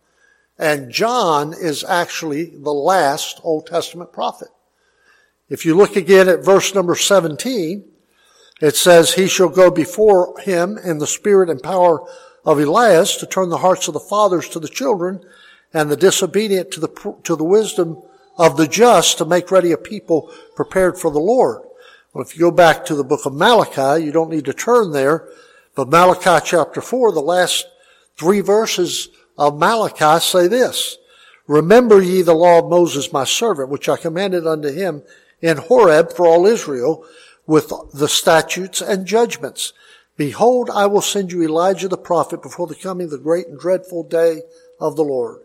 And 0.58 0.90
John 0.90 1.52
is 1.52 1.84
actually 1.84 2.46
the 2.46 2.74
last 2.74 3.40
Old 3.44 3.68
Testament 3.68 4.12
prophet. 4.12 4.48
If 5.48 5.66
you 5.66 5.74
look 5.74 5.96
again 5.96 6.28
at 6.28 6.44
verse 6.44 6.74
number 6.74 6.94
17, 6.94 7.84
it 8.60 8.76
says, 8.76 9.14
He 9.14 9.28
shall 9.28 9.50
go 9.50 9.70
before 9.70 10.38
him 10.40 10.78
in 10.78 10.98
the 10.98 11.06
spirit 11.06 11.50
and 11.50 11.62
power 11.62 12.06
of 12.44 12.58
Elias 12.58 13.16
to 13.16 13.26
turn 13.26 13.50
the 13.50 13.58
hearts 13.58 13.88
of 13.88 13.94
the 13.94 14.00
fathers 14.00 14.48
to 14.50 14.58
the 14.58 14.68
children 14.68 15.22
and 15.72 15.90
the 15.90 15.96
disobedient 15.96 16.70
to 16.70 16.80
the, 16.80 17.16
to 17.24 17.36
the 17.36 17.44
wisdom 17.44 18.00
of 18.38 18.56
the 18.56 18.66
just 18.66 19.18
to 19.18 19.24
make 19.24 19.50
ready 19.50 19.72
a 19.72 19.76
people 19.78 20.32
prepared 20.56 20.98
for 20.98 21.10
the 21.10 21.20
Lord. 21.20 21.62
Well, 22.12 22.24
if 22.24 22.34
you 22.34 22.40
go 22.40 22.50
back 22.50 22.84
to 22.86 22.94
the 22.94 23.04
book 23.04 23.26
of 23.26 23.34
Malachi, 23.34 24.04
you 24.04 24.12
don't 24.12 24.30
need 24.30 24.44
to 24.46 24.54
turn 24.54 24.92
there, 24.92 25.28
but 25.74 25.88
Malachi 25.88 26.44
chapter 26.46 26.80
4, 26.80 27.12
the 27.12 27.20
last 27.20 27.66
three 28.16 28.40
verses 28.40 29.08
of 29.36 29.58
Malachi 29.58 30.20
say 30.20 30.46
this, 30.46 30.96
Remember 31.46 32.00
ye 32.00 32.22
the 32.22 32.34
law 32.34 32.60
of 32.60 32.70
Moses 32.70 33.12
my 33.12 33.24
servant, 33.24 33.68
which 33.68 33.88
I 33.88 33.96
commanded 33.96 34.46
unto 34.46 34.72
him 34.72 35.02
in 35.44 35.58
Horeb 35.58 36.10
for 36.10 36.26
all 36.26 36.46
Israel, 36.46 37.04
with 37.46 37.70
the 37.92 38.08
statutes 38.08 38.80
and 38.80 39.04
judgments. 39.04 39.74
Behold, 40.16 40.70
I 40.70 40.86
will 40.86 41.02
send 41.02 41.32
you 41.32 41.42
Elijah 41.42 41.86
the 41.86 41.98
prophet 41.98 42.40
before 42.40 42.66
the 42.66 42.74
coming 42.74 43.04
of 43.04 43.10
the 43.10 43.18
great 43.18 43.46
and 43.46 43.60
dreadful 43.60 44.04
day 44.04 44.40
of 44.80 44.96
the 44.96 45.04
Lord. 45.04 45.42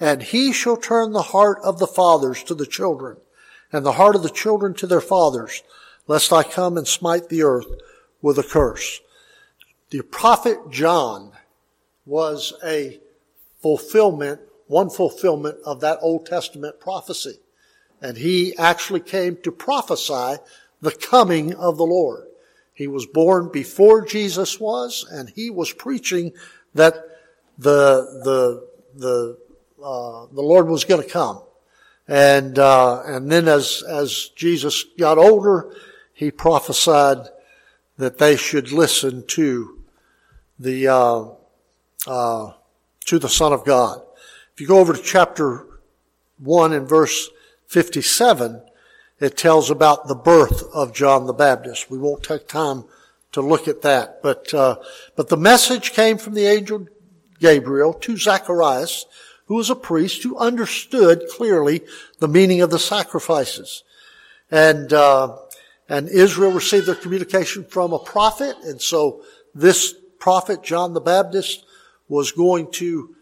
And 0.00 0.22
he 0.22 0.54
shall 0.54 0.78
turn 0.78 1.12
the 1.12 1.20
heart 1.20 1.58
of 1.62 1.78
the 1.78 1.86
fathers 1.86 2.42
to 2.44 2.54
the 2.54 2.64
children, 2.64 3.18
and 3.70 3.84
the 3.84 3.92
heart 3.92 4.16
of 4.16 4.22
the 4.22 4.30
children 4.30 4.72
to 4.76 4.86
their 4.86 5.02
fathers, 5.02 5.62
lest 6.06 6.32
I 6.32 6.44
come 6.44 6.78
and 6.78 6.88
smite 6.88 7.28
the 7.28 7.42
earth 7.42 7.68
with 8.22 8.38
a 8.38 8.42
curse. 8.42 9.02
The 9.90 10.00
prophet 10.00 10.70
John 10.70 11.32
was 12.06 12.54
a 12.64 13.00
fulfillment, 13.60 14.40
one 14.66 14.88
fulfillment 14.88 15.58
of 15.66 15.80
that 15.80 15.98
Old 16.00 16.24
Testament 16.24 16.80
prophecy. 16.80 17.34
And 18.02 18.16
he 18.16 18.56
actually 18.58 19.00
came 19.00 19.36
to 19.44 19.52
prophesy 19.52 20.36
the 20.80 20.90
coming 20.90 21.54
of 21.54 21.78
the 21.78 21.86
Lord. 21.86 22.26
He 22.74 22.88
was 22.88 23.06
born 23.06 23.48
before 23.52 24.04
Jesus 24.04 24.58
was, 24.58 25.06
and 25.10 25.30
he 25.30 25.50
was 25.50 25.72
preaching 25.72 26.32
that 26.74 26.94
the 27.56 28.20
the 28.24 28.68
the 28.94 29.38
uh, 29.82 30.26
the 30.32 30.42
Lord 30.42 30.68
was 30.68 30.84
going 30.84 31.02
to 31.02 31.08
come. 31.08 31.42
And 32.08 32.58
uh, 32.58 33.02
and 33.04 33.30
then 33.30 33.46
as 33.46 33.84
as 33.88 34.30
Jesus 34.34 34.84
got 34.98 35.18
older, 35.18 35.72
he 36.12 36.32
prophesied 36.32 37.28
that 37.98 38.18
they 38.18 38.36
should 38.36 38.72
listen 38.72 39.24
to 39.28 39.84
the 40.58 40.88
uh, 40.88 41.24
uh 42.06 42.52
to 43.04 43.18
the 43.18 43.28
Son 43.28 43.52
of 43.52 43.64
God. 43.64 44.02
If 44.54 44.60
you 44.60 44.66
go 44.66 44.78
over 44.78 44.92
to 44.92 45.02
chapter 45.02 45.66
one 46.38 46.72
and 46.72 46.88
verse 46.88 47.30
fifty-seven, 47.72 48.62
it 49.18 49.36
tells 49.36 49.70
about 49.70 50.06
the 50.06 50.14
birth 50.14 50.62
of 50.74 50.92
John 50.92 51.26
the 51.26 51.32
Baptist. 51.32 51.90
We 51.90 51.98
won't 51.98 52.22
take 52.22 52.46
time 52.46 52.84
to 53.32 53.40
look 53.40 53.66
at 53.66 53.80
that, 53.80 54.22
but 54.22 54.52
uh, 54.52 54.76
but 55.16 55.28
the 55.28 55.38
message 55.38 55.92
came 55.92 56.18
from 56.18 56.34
the 56.34 56.46
angel 56.46 56.86
Gabriel 57.40 57.94
to 57.94 58.16
Zacharias, 58.16 59.06
who 59.46 59.54
was 59.54 59.70
a 59.70 59.74
priest 59.74 60.22
who 60.22 60.36
understood 60.36 61.22
clearly 61.36 61.80
the 62.18 62.28
meaning 62.28 62.60
of 62.60 62.70
the 62.70 62.78
sacrifices, 62.78 63.84
and 64.50 64.92
uh, 64.92 65.36
and 65.88 66.10
Israel 66.10 66.52
received 66.52 66.86
their 66.86 66.94
communication 66.94 67.64
from 67.64 67.94
a 67.94 67.98
prophet, 67.98 68.54
and 68.64 68.82
so 68.82 69.24
this 69.54 69.94
prophet 70.18 70.62
John 70.62 70.92
the 70.92 71.00
Baptist 71.00 71.64
was 72.08 72.32
going 72.32 72.70
to 72.72 73.16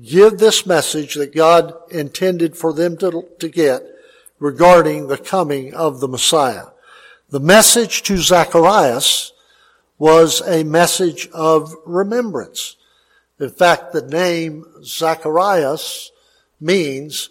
give 0.00 0.38
this 0.38 0.64
message 0.64 1.14
that 1.14 1.34
God 1.34 1.74
intended 1.90 2.56
for 2.56 2.72
them 2.72 2.96
to, 2.98 3.28
to 3.38 3.48
get 3.48 3.82
regarding 4.38 5.08
the 5.08 5.18
coming 5.18 5.74
of 5.74 6.00
the 6.00 6.08
Messiah. 6.08 6.66
The 7.30 7.40
message 7.40 8.02
to 8.04 8.16
Zacharias 8.16 9.32
was 9.98 10.42
a 10.46 10.64
message 10.64 11.28
of 11.32 11.74
remembrance. 11.86 12.76
In 13.38 13.50
fact, 13.50 13.92
the 13.92 14.02
name 14.02 14.64
Zacharias 14.82 16.10
means 16.60 17.30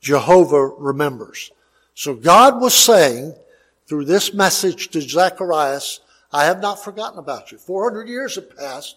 Jehovah 0.00 0.66
remembers. 0.66 1.52
So 1.94 2.14
God 2.14 2.60
was 2.60 2.74
saying 2.74 3.34
through 3.86 4.06
this 4.06 4.32
message 4.32 4.88
to 4.90 5.00
Zacharias, 5.00 6.00
I 6.32 6.44
have 6.44 6.60
not 6.60 6.82
forgotten 6.82 7.18
about 7.18 7.52
you. 7.52 7.58
400 7.58 8.08
years 8.08 8.36
have 8.36 8.56
passed, 8.56 8.96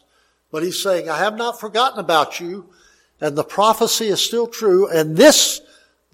but 0.51 0.63
he's 0.63 0.81
saying, 0.81 1.09
I 1.09 1.17
have 1.17 1.35
not 1.35 1.59
forgotten 1.59 1.99
about 1.99 2.39
you, 2.39 2.69
and 3.23 3.37
the 3.37 3.43
prophecy 3.45 4.07
is 4.09 4.19
still 4.19 4.47
true, 4.47 4.85
and 4.89 5.15
this, 5.15 5.61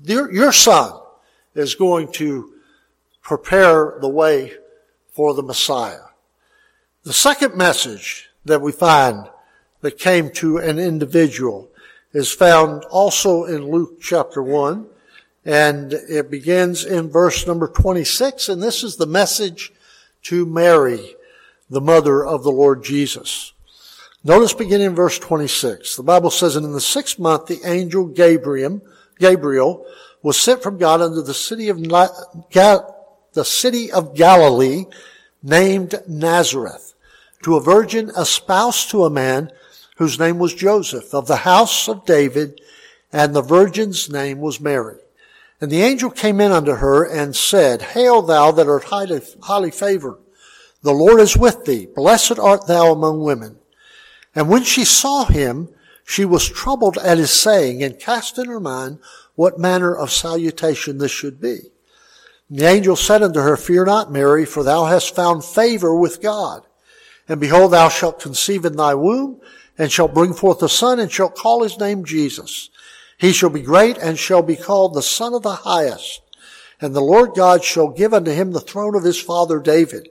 your, 0.04 0.51
son, 0.51 0.94
is 1.56 1.74
going 1.74 2.12
to 2.12 2.54
prepare 3.24 3.98
the 4.00 4.08
way 4.08 4.54
for 5.12 5.34
the 5.34 5.42
Messiah. 5.42 6.04
The 7.06 7.12
second 7.12 7.56
message 7.56 8.30
that 8.46 8.62
we 8.62 8.72
find 8.72 9.28
that 9.82 9.98
came 9.98 10.30
to 10.34 10.58
an 10.58 10.78
individual 10.78 11.72
is 12.13 12.32
found 12.32 12.84
also 12.92 13.44
in 13.46 13.72
Luke 13.72 14.00
chapter 14.00 14.44
1, 14.44 14.86
and 15.46 15.94
it 15.94 16.30
begins 16.30 16.86
in 16.86 17.10
verse 17.10 17.48
number 17.48 17.68
26, 17.68 18.50
and 18.50 18.62
this 18.62 18.84
is 18.84 18.98
the 18.98 19.08
message 19.08 19.74
to 20.22 20.46
Mary, 20.46 21.16
the 21.72 21.82
mother 21.82 22.24
of 22.24 22.44
the 22.44 22.51
Lord 22.51 22.84
Jesus. 22.84 23.54
Notice 24.23 24.53
beginning 24.53 24.88
in 24.88 24.95
verse 24.95 25.17
26. 25.17 25.95
The 25.95 26.03
Bible 26.03 26.29
says, 26.29 26.55
and 26.55 26.65
in 26.65 26.73
the 26.73 26.81
sixth 26.81 27.19
month, 27.19 27.47
the 27.47 27.61
angel 27.63 28.05
Gabriel, 28.05 28.81
Gabriel 29.17 29.85
was 30.21 30.39
sent 30.39 30.61
from 30.61 30.77
God 30.77 31.01
unto 31.01 31.21
the 31.21 31.33
city 31.33 31.69
of, 31.69 31.81
the 31.81 33.45
city 33.45 33.91
of 33.91 34.15
Galilee 34.15 34.85
named 35.41 35.95
Nazareth 36.07 36.93
to 37.43 37.55
a 37.55 37.61
virgin 37.61 38.09
espoused 38.17 38.89
to 38.91 39.05
a 39.05 39.09
man 39.09 39.51
whose 39.97 40.19
name 40.19 40.38
was 40.38 40.53
Joseph 40.53 41.13
of 41.13 41.27
the 41.27 41.38
house 41.38 41.88
of 41.88 42.05
David 42.05 42.59
and 43.11 43.33
the 43.33 43.41
virgin's 43.41 44.09
name 44.09 44.39
was 44.39 44.59
Mary. 44.59 44.97
And 45.61 45.71
the 45.71 45.81
angel 45.81 46.09
came 46.09 46.39
in 46.39 46.51
unto 46.51 46.73
her 46.73 47.03
and 47.03 47.35
said, 47.35 47.81
Hail 47.81 48.21
thou 48.21 48.51
that 48.51 48.67
art 48.67 48.85
highly, 48.85 49.21
highly 49.43 49.71
favored. 49.71 50.17
The 50.83 50.93
Lord 50.93 51.19
is 51.19 51.35
with 51.35 51.65
thee. 51.65 51.88
Blessed 51.93 52.39
art 52.39 52.67
thou 52.67 52.91
among 52.93 53.23
women. 53.23 53.57
And 54.36 54.50
when 54.50 54.63
she 54.63 54.86
saw 54.86 55.25
him, 55.25 55.69
she 56.05 56.25
was 56.25 56.48
troubled 56.48 56.98
at 56.98 57.17
his 57.17 57.31
saying 57.31 57.83
and 57.83 58.00
cast 58.00 58.38
in 58.38 58.48
her 58.48 58.59
mind 58.59 59.00
what 59.36 59.59
manner 59.59 59.95
of 59.95 60.12
salutation 60.12 60.98
this 60.98 61.12
should 61.12 61.39
be. 61.39 61.59
And 62.50 62.59
the 62.59 62.67
angel 62.67 62.95
said 62.95 63.21
unto 63.21 63.39
her, 63.39 63.55
Fear 63.55 63.86
not, 63.86 64.12
Mary, 64.12 64.45
for 64.45 64.63
thou 64.63 64.86
hast 64.86 65.15
found 65.15 65.45
favor 65.45 65.95
with 65.95 66.21
God. 66.21 66.63
And 67.27 67.39
behold, 67.39 67.71
thou 67.71 67.89
shalt 67.89 68.19
conceive 68.19 68.65
in 68.65 68.75
thy 68.75 68.95
womb 68.95 69.39
and 69.77 69.91
shalt 69.91 70.13
bring 70.13 70.33
forth 70.33 70.62
a 70.63 70.69
son 70.69 71.00
and 71.00 71.12
shalt 71.12 71.36
call 71.36 71.63
his 71.63 71.79
name 71.79 72.03
Jesus. 72.03 72.69
He 73.17 73.31
shall 73.31 73.50
be 73.50 73.62
great 73.62 73.98
and 73.98 74.17
shall 74.17 74.41
be 74.41 74.55
called 74.55 74.93
the 74.93 75.01
Son 75.01 75.33
of 75.33 75.43
the 75.43 75.55
Highest. 75.55 76.21
And 76.81 76.95
the 76.95 77.01
Lord 77.01 77.33
God 77.36 77.63
shall 77.63 77.89
give 77.89 78.13
unto 78.13 78.31
him 78.31 78.51
the 78.51 78.62
throne 78.62 78.95
of 78.95 79.03
his 79.03 79.21
father 79.21 79.59
David. 79.59 80.09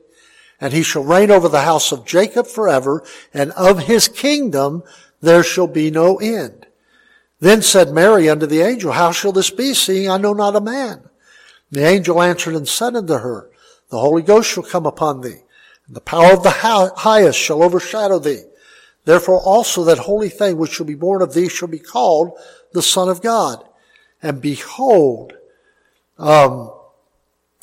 And 0.60 0.72
he 0.72 0.82
shall 0.82 1.04
reign 1.04 1.30
over 1.30 1.48
the 1.48 1.62
house 1.62 1.92
of 1.92 2.04
Jacob 2.04 2.46
forever, 2.46 3.04
and 3.32 3.52
of 3.52 3.84
his 3.84 4.08
kingdom 4.08 4.82
there 5.20 5.42
shall 5.42 5.68
be 5.68 5.90
no 5.90 6.16
end. 6.16 6.66
Then 7.40 7.62
said 7.62 7.92
Mary 7.92 8.28
unto 8.28 8.46
the 8.46 8.62
angel, 8.62 8.92
How 8.92 9.12
shall 9.12 9.32
this 9.32 9.50
be, 9.50 9.74
seeing 9.74 10.10
I 10.10 10.16
know 10.16 10.32
not 10.32 10.56
a 10.56 10.60
man? 10.60 11.08
The 11.70 11.86
angel 11.86 12.20
answered 12.20 12.54
and 12.54 12.68
said 12.68 12.96
unto 12.96 13.14
her, 13.14 13.50
The 13.90 13.98
Holy 13.98 14.22
Ghost 14.22 14.50
shall 14.50 14.64
come 14.64 14.86
upon 14.86 15.20
thee, 15.20 15.42
and 15.86 15.94
the 15.94 16.00
power 16.00 16.32
of 16.32 16.42
the 16.42 16.50
highest 16.96 17.38
shall 17.38 17.62
overshadow 17.62 18.18
thee. 18.18 18.42
Therefore 19.04 19.40
also 19.40 19.84
that 19.84 19.98
holy 19.98 20.28
thing 20.28 20.58
which 20.58 20.72
shall 20.72 20.86
be 20.86 20.94
born 20.94 21.22
of 21.22 21.32
thee 21.32 21.48
shall 21.48 21.68
be 21.68 21.78
called 21.78 22.32
the 22.72 22.82
Son 22.82 23.08
of 23.08 23.22
God. 23.22 23.64
And 24.22 24.42
behold, 24.42 25.32
um, 26.18 26.72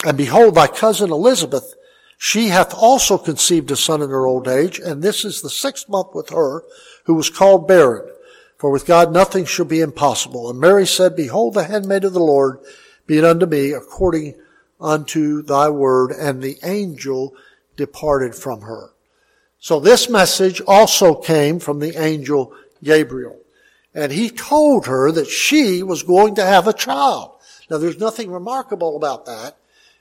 and 0.06 0.18
behold, 0.18 0.56
thy 0.56 0.68
cousin 0.68 1.12
Elizabeth, 1.12 1.76
she 2.18 2.48
hath 2.48 2.74
also 2.74 3.18
conceived 3.18 3.72
a 3.72 3.76
son 3.76 4.02
in 4.02 4.10
her 4.10 4.26
old 4.26 4.48
age, 4.48 4.80
and 4.80 5.02
this 5.02 5.26
is 5.26 5.42
the 5.42 5.50
sixth 5.50 5.90
month 5.90 6.10
with 6.14 6.30
her, 6.30 6.64
who 7.06 7.14
was 7.14 7.30
called 7.30 7.68
barren. 7.68 8.10
For 8.58 8.72
with 8.72 8.86
God 8.86 9.12
nothing 9.12 9.46
shall 9.46 9.66
be 9.66 9.82
impossible. 9.82 10.50
And 10.50 10.60
Mary 10.60 10.88
said, 10.88 11.16
Behold 11.16 11.54
the 11.54 11.66
handmaid 11.66 12.06
of 12.06 12.14
the 12.14 12.20
Lord, 12.20 12.60
be 13.06 13.18
it 13.18 13.26
unto 13.26 13.46
me 13.46 13.72
according 13.72 14.36
unto 14.80 15.42
thy 15.42 15.70
word. 15.70 16.12
And 16.12 16.42
the 16.42 16.58
angel 16.64 17.36
departed 17.76 18.34
from 18.34 18.62
her. 18.62 18.92
So 19.60 19.80
this 19.80 20.10
message 20.10 20.62
also 20.62 21.16
came 21.16 21.60
from 21.60 21.80
the 21.80 22.02
angel 22.02 22.54
Gabriel. 22.84 23.40
And 23.94 24.12
he 24.12 24.30
told 24.30 24.88
her 24.88 25.12
that 25.12 25.28
she 25.28 25.84
was 25.84 26.04
going 26.04 26.36
to 26.36 26.46
have 26.46 26.68
a 26.68 26.74
child. 26.74 27.32
Now 27.70 27.78
there's 27.78 28.00
nothing 28.00 28.32
remarkable 28.32 28.96
about 28.96 29.26
that 29.26 29.58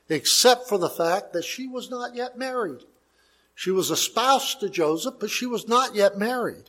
except 0.08 0.68
for 0.68 0.78
the 0.78 0.90
fact 0.90 1.32
that 1.32 1.44
she 1.44 1.66
was 1.66 1.90
not 1.90 2.14
yet 2.14 2.38
married. 2.38 2.82
She 3.54 3.70
was 3.70 3.90
espoused 3.90 4.60
to 4.60 4.68
Joseph, 4.68 5.14
but 5.20 5.30
she 5.30 5.46
was 5.46 5.68
not 5.68 5.94
yet 5.94 6.18
married. 6.18 6.64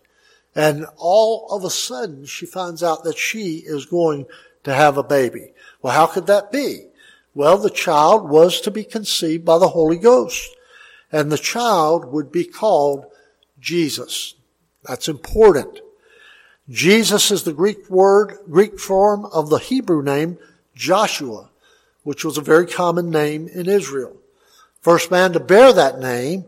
And 0.55 0.85
all 0.97 1.47
of 1.51 1.65
a 1.65 1.69
sudden 1.69 2.25
she 2.25 2.45
finds 2.45 2.81
out 2.81 3.03
that 3.03 3.17
she 3.17 3.57
is 3.65 3.85
going 3.85 4.25
to 4.63 4.73
have 4.73 4.97
a 4.97 5.03
baby. 5.03 5.51
Well, 5.81 5.93
how 5.93 6.07
could 6.07 6.27
that 6.27 6.51
be? 6.51 6.87
Well, 7.33 7.57
the 7.57 7.69
child 7.69 8.29
was 8.29 8.61
to 8.61 8.71
be 8.71 8.83
conceived 8.83 9.43
by 9.43 9.57
the 9.57 9.69
Holy 9.69 9.97
Ghost. 9.97 10.55
And 11.11 11.31
the 11.31 11.37
child 11.37 12.05
would 12.05 12.31
be 12.31 12.45
called 12.45 13.05
Jesus. 13.59 14.35
That's 14.83 15.09
important. 15.09 15.81
Jesus 16.69 17.31
is 17.31 17.43
the 17.43 17.53
Greek 17.53 17.89
word, 17.89 18.37
Greek 18.49 18.79
form 18.79 19.25
of 19.25 19.49
the 19.49 19.57
Hebrew 19.57 20.01
name 20.01 20.37
Joshua, 20.75 21.49
which 22.05 22.23
was 22.23 22.37
a 22.37 22.41
very 22.41 22.67
common 22.67 23.09
name 23.09 23.47
in 23.47 23.67
Israel. 23.67 24.15
First 24.79 25.09
man 25.09 25.33
to 25.33 25.39
bear 25.39 25.73
that 25.73 25.99
name 25.99 26.45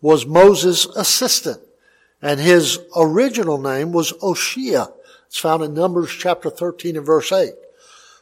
was 0.00 0.24
Moses' 0.24 0.86
assistant, 0.94 1.60
and 2.22 2.38
his 2.38 2.78
original 2.96 3.58
name 3.58 3.90
was 3.90 4.12
Oshea. 4.22 4.92
It's 5.26 5.36
found 5.36 5.64
in 5.64 5.74
Numbers 5.74 6.10
chapter 6.16 6.48
13 6.48 6.96
and 6.96 7.04
verse 7.04 7.32
8. 7.32 7.54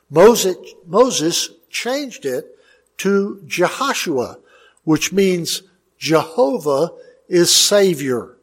Moses, 0.09 0.57
Moses 0.87 1.51
changed 1.69 2.25
it 2.25 2.57
to 2.97 3.43
Jehoshua, 3.47 4.39
which 4.85 5.13
means 5.13 5.65
Jehovah 5.99 6.93
is 7.29 7.55
Savior. 7.55 8.39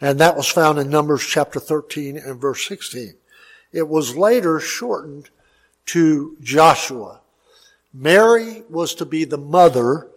And 0.00 0.18
that 0.20 0.38
was 0.38 0.48
found 0.48 0.78
in 0.78 0.88
Numbers 0.88 1.22
chapter 1.26 1.60
13 1.60 2.16
and 2.16 2.40
verse 2.40 2.66
16. 2.66 3.14
It 3.72 3.88
was 3.88 4.16
later 4.16 4.58
shortened 4.58 5.28
to 5.86 6.38
Joshua. 6.40 7.20
Mary 7.94 8.64
was 8.68 8.96
to 8.96 9.06
be 9.06 9.24
the 9.24 9.38
mother 9.38 10.08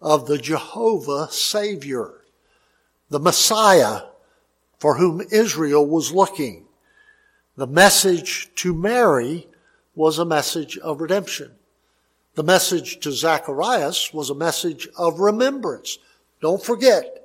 of 0.00 0.26
the 0.26 0.38
Jehovah 0.38 1.28
Savior, 1.30 2.24
the 3.10 3.20
Messiah 3.20 4.04
for 4.78 4.96
whom 4.96 5.20
Israel 5.30 5.84
was 5.84 6.10
looking. 6.10 6.64
The 7.56 7.66
message 7.66 8.48
to 8.56 8.72
Mary 8.72 9.46
was 9.94 10.18
a 10.18 10.24
message 10.24 10.78
of 10.78 11.02
redemption. 11.02 11.50
The 12.34 12.44
message 12.44 13.00
to 13.00 13.12
Zacharias 13.12 14.14
was 14.14 14.30
a 14.30 14.34
message 14.34 14.88
of 14.96 15.20
remembrance. 15.20 15.98
Don't 16.40 16.62
forget, 16.62 17.24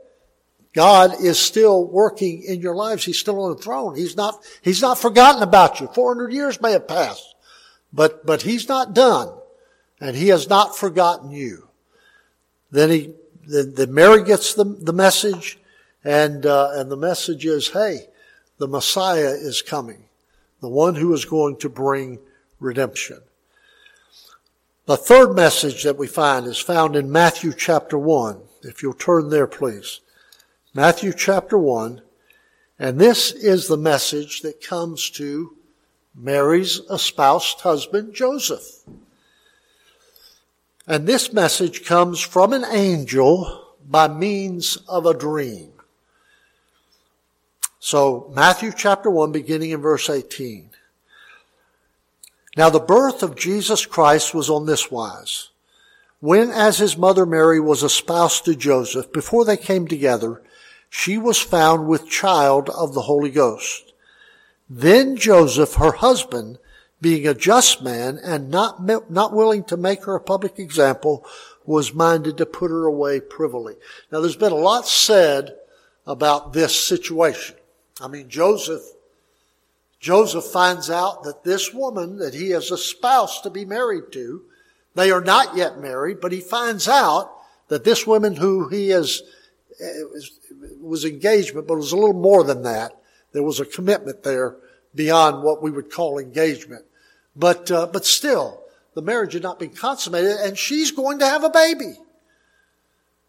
God 0.74 1.22
is 1.22 1.40
still 1.40 1.86
working 1.86 2.44
in 2.44 2.60
your 2.60 2.76
lives. 2.76 3.06
He's 3.06 3.20
still 3.20 3.42
on 3.42 3.56
the 3.56 3.62
throne. 3.62 3.96
He's 3.96 4.18
not, 4.18 4.44
He's 4.64 4.82
not 4.82 4.98
forgotten 4.98 5.44
about 5.44 5.80
you. 5.80 5.88
400 5.88 6.34
years 6.34 6.60
may 6.60 6.72
have 6.74 6.88
passed, 6.88 7.36
but, 7.94 8.26
but 8.26 8.42
He's 8.42 8.68
not 8.68 8.94
done 8.94 9.30
and 10.04 10.18
He 10.18 10.28
has 10.28 10.50
not 10.50 10.76
forgotten 10.76 11.32
you. 11.32 11.70
Then 12.72 12.90
he, 12.90 13.14
then, 13.48 13.74
then 13.74 13.94
Mary 13.94 14.22
gets 14.22 14.54
the, 14.54 14.66
the 14.66 14.92
message 14.92 15.58
and, 16.04 16.46
uh, 16.46 16.72
and 16.74 16.92
the 16.92 16.98
message 16.98 17.46
is, 17.46 17.70
hey, 17.70 18.08
the 18.58 18.68
Messiah 18.68 19.30
is 19.30 19.62
coming. 19.62 20.04
The 20.60 20.68
one 20.68 20.96
who 20.96 21.14
is 21.14 21.24
going 21.24 21.56
to 21.60 21.70
bring 21.70 22.20
redemption. 22.60 23.22
The 24.88 24.98
third 24.98 25.36
message 25.36 25.84
that 25.84 25.98
we 25.98 26.08
find 26.08 26.48
is 26.48 26.58
found 26.60 26.98
in 26.98 27.10
Matthew 27.10 27.54
chapter 27.54 27.98
1. 27.98 28.42
If 28.64 28.84
you'll 28.84 28.94
turn 28.94 29.30
there, 29.30 29.48
please. 29.48 30.02
Matthew 30.74 31.14
chapter 31.14 31.58
1. 31.58 32.02
And 32.78 33.00
this 33.00 33.32
is 33.32 33.70
the 33.70 33.78
message 33.78 34.42
that 34.42 34.62
comes 34.62 35.10
to 35.12 35.56
Mary's 36.14 36.82
espoused 36.92 37.62
husband, 37.62 38.14
Joseph. 38.14 38.84
And 40.86 41.08
this 41.08 41.32
message 41.32 41.86
comes 41.86 42.20
from 42.20 42.52
an 42.52 42.66
angel 42.66 43.76
by 43.88 44.08
means 44.08 44.78
of 44.88 45.06
a 45.06 45.14
dream. 45.14 45.72
So, 47.80 48.32
Matthew 48.34 48.72
chapter 48.76 49.10
1, 49.10 49.32
beginning 49.32 49.72
in 49.72 49.82
verse 49.82 50.10
18. 50.10 50.70
Now 52.56 52.70
the 52.70 52.80
birth 52.80 53.24
of 53.24 53.36
Jesus 53.36 53.86
Christ 53.86 54.34
was 54.34 54.50
on 54.50 54.66
this 54.66 54.92
wise. 54.92 55.50
When 56.20 56.52
as 56.52 56.78
his 56.78 56.98
mother 56.98 57.26
Mary 57.26 57.60
was 57.60 57.84
espoused 57.84 58.46
to 58.46 58.56
Joseph, 58.56 59.12
before 59.12 59.44
they 59.44 59.58
came 59.58 59.88
together, 59.88 60.42
she 60.90 61.18
was 61.18 61.40
found 61.40 61.88
with 61.88 62.08
child 62.08 62.70
of 62.70 62.94
the 62.94 63.02
Holy 63.02 63.32
Ghost. 63.32 63.94
Then 64.70 65.18
Joseph, 65.18 65.74
her 65.76 65.94
husband, 65.94 66.60
being 67.04 67.28
a 67.28 67.34
just 67.34 67.84
man 67.84 68.18
and 68.24 68.50
not, 68.50 68.84
not 69.12 69.34
willing 69.34 69.64
to 69.66 69.78
make 69.78 70.06
her 70.06 70.16
a 70.16 70.22
public 70.22 70.58
example, 70.58 71.26
was 71.66 71.94
minded 71.94 72.38
to 72.38 72.46
put 72.46 72.72
her 72.72 72.86
away 72.86 73.20
privily. 73.20 73.76
Now 74.12 74.22
there's 74.22 74.38
been 74.38 74.54
a 74.54 74.56
lot 74.56 74.88
said 74.88 75.56
about 76.08 76.54
this 76.54 76.80
situation. 76.80 77.56
I 78.02 78.08
mean, 78.08 78.30
Joseph, 78.30 78.82
Joseph 80.00 80.46
finds 80.46 80.90
out 80.90 81.24
that 81.24 81.44
this 81.44 81.74
woman 81.74 82.18
that 82.18 82.34
he 82.34 82.50
has 82.52 82.72
a 82.72 82.78
spouse 82.78 83.42
to 83.42 83.50
be 83.50 83.66
married 83.66 84.12
to, 84.14 84.42
they 84.96 85.12
are 85.12 85.22
not 85.22 85.56
yet 85.56 85.80
married, 85.80 86.22
but 86.22 86.32
he 86.32 86.40
finds 86.40 86.88
out 86.88 87.32
that 87.68 87.84
this 87.84 88.08
woman 88.08 88.36
who 88.36 88.70
he 88.70 88.90
has 88.90 89.24
uh, 89.82 89.86
was 90.80 91.06
engagement, 91.06 91.68
but 91.68 91.76
it 91.76 91.78
was 91.78 91.92
a 91.92 91.98
little 91.98 92.14
more 92.14 92.44
than 92.44 92.64
that. 92.64 92.98
There 93.32 93.44
was 93.44 93.60
a 93.60 93.66
commitment 93.66 94.24
there 94.24 94.56
beyond 94.94 95.44
what 95.44 95.62
we 95.62 95.72
would 95.72 95.92
call 95.92 96.20
engagement. 96.20 96.86
But, 97.36 97.72
uh, 97.72 97.88
but 97.88 98.06
still, 98.06 98.64
the 98.94 99.02
marriage 99.02 99.34
had 99.34 99.44
not 99.44 99.60
been 99.60 99.72
consummated 99.72 100.38
and 100.42 100.58
she's 100.58 100.92
going 100.92 101.20
to 101.20 101.26
have 101.26 101.44
a 101.44 101.50
baby. 101.50 101.96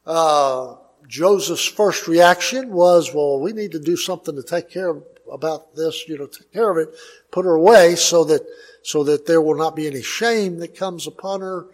Uh, 0.06 0.76
Joseph's 1.08 1.64
first 1.64 2.06
reaction 2.08 2.70
was, 2.70 3.14
well, 3.14 3.40
we 3.40 3.52
need 3.52 3.72
to 3.72 3.80
do 3.80 3.96
something 3.96 4.36
to 4.36 4.42
take 4.42 4.70
care 4.70 4.90
of 4.90 5.04
about 5.30 5.74
this, 5.74 6.06
you 6.06 6.18
know, 6.18 6.26
take 6.26 6.52
care 6.52 6.70
of 6.70 6.76
it, 6.76 6.94
put 7.30 7.44
her 7.44 7.54
away 7.54 7.96
so 7.96 8.24
that, 8.24 8.46
so 8.82 9.02
that 9.04 9.26
there 9.26 9.40
will 9.40 9.56
not 9.56 9.74
be 9.74 9.86
any 9.86 10.02
shame 10.02 10.58
that 10.58 10.76
comes 10.76 11.06
upon 11.06 11.40
her. 11.40 11.66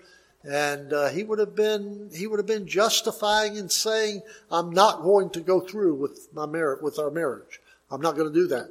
And 0.43 0.93
uh, 0.93 1.09
he 1.09 1.23
would 1.23 1.39
have 1.39 1.55
been 1.55 2.09
he 2.15 2.27
would 2.27 2.39
have 2.39 2.47
been 2.47 2.67
justifying 2.67 3.59
and 3.59 3.71
saying, 3.71 4.23
"I'm 4.51 4.71
not 4.71 5.03
going 5.03 5.29
to 5.31 5.41
go 5.41 5.61
through 5.61 5.97
with 5.97 6.29
my 6.33 6.47
marriage 6.47 6.81
with 6.81 6.99
our 6.99 7.11
marriage. 7.11 7.61
I'm 7.91 8.01
not 8.01 8.17
going 8.17 8.33
to 8.33 8.35
do 8.35 8.47
that," 8.47 8.71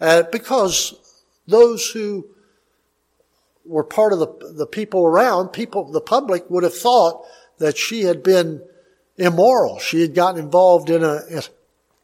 uh, 0.00 0.22
because 0.30 0.94
those 1.48 1.90
who 1.90 2.26
were 3.64 3.84
part 3.84 4.12
of 4.12 4.18
the 4.18 4.52
the 4.52 4.66
people 4.66 5.04
around, 5.04 5.48
people 5.48 5.90
the 5.90 6.00
public 6.00 6.48
would 6.50 6.62
have 6.62 6.74
thought 6.74 7.24
that 7.58 7.76
she 7.76 8.02
had 8.02 8.22
been 8.22 8.62
immoral. 9.16 9.78
She 9.78 10.00
had 10.00 10.14
gotten 10.14 10.40
involved 10.40 10.90
in 10.90 11.04
a 11.04 11.20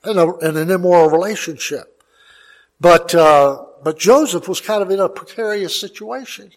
in, 0.04 0.18
a, 0.18 0.38
in 0.38 0.56
an 0.56 0.70
immoral 0.70 1.10
relationship. 1.10 2.02
But 2.80 3.14
uh, 3.14 3.64
but 3.82 3.98
Joseph 3.98 4.48
was 4.48 4.60
kind 4.60 4.82
of 4.82 4.90
in 4.90 5.00
a 5.00 5.08
precarious 5.08 5.78
situation. 5.80 6.50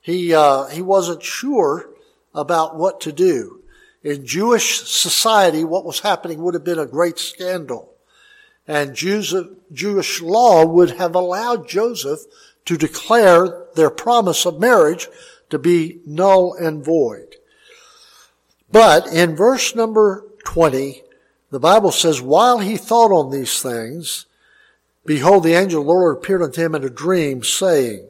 He, 0.00 0.32
uh, 0.34 0.66
he 0.66 0.80
wasn't 0.80 1.22
sure 1.22 1.90
about 2.34 2.76
what 2.76 3.00
to 3.02 3.12
do. 3.12 3.62
In 4.02 4.24
Jewish 4.24 4.80
society, 4.80 5.62
what 5.62 5.84
was 5.84 6.00
happening 6.00 6.40
would 6.42 6.54
have 6.54 6.64
been 6.64 6.78
a 6.78 6.86
great 6.86 7.18
scandal. 7.18 7.92
And 8.66 8.94
Jews, 8.94 9.34
Jewish 9.72 10.22
law 10.22 10.64
would 10.64 10.92
have 10.92 11.14
allowed 11.14 11.68
Joseph 11.68 12.20
to 12.64 12.78
declare 12.78 13.59
their 13.74 13.90
promise 13.90 14.46
of 14.46 14.60
marriage 14.60 15.08
to 15.50 15.58
be 15.58 16.00
null 16.06 16.54
and 16.54 16.84
void. 16.84 17.36
But 18.70 19.06
in 19.08 19.36
verse 19.36 19.74
number 19.74 20.24
20, 20.44 21.02
the 21.50 21.60
Bible 21.60 21.90
says, 21.90 22.22
while 22.22 22.58
he 22.58 22.76
thought 22.76 23.10
on 23.10 23.30
these 23.30 23.60
things, 23.60 24.26
behold, 25.04 25.42
the 25.42 25.54
angel 25.54 25.80
of 25.80 25.86
the 25.86 25.92
Lord 25.92 26.16
appeared 26.16 26.42
unto 26.42 26.62
him 26.62 26.74
in 26.74 26.84
a 26.84 26.90
dream, 26.90 27.42
saying, 27.42 28.08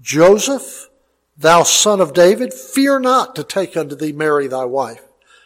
Joseph, 0.00 0.88
Thou 1.40 1.62
son 1.62 2.02
of 2.02 2.12
David, 2.12 2.52
fear 2.52 2.98
not 2.98 3.34
to 3.34 3.44
take 3.44 3.74
unto 3.74 3.94
thee 3.94 4.12
Mary 4.12 4.46
thy 4.46 4.66
wife, 4.66 5.02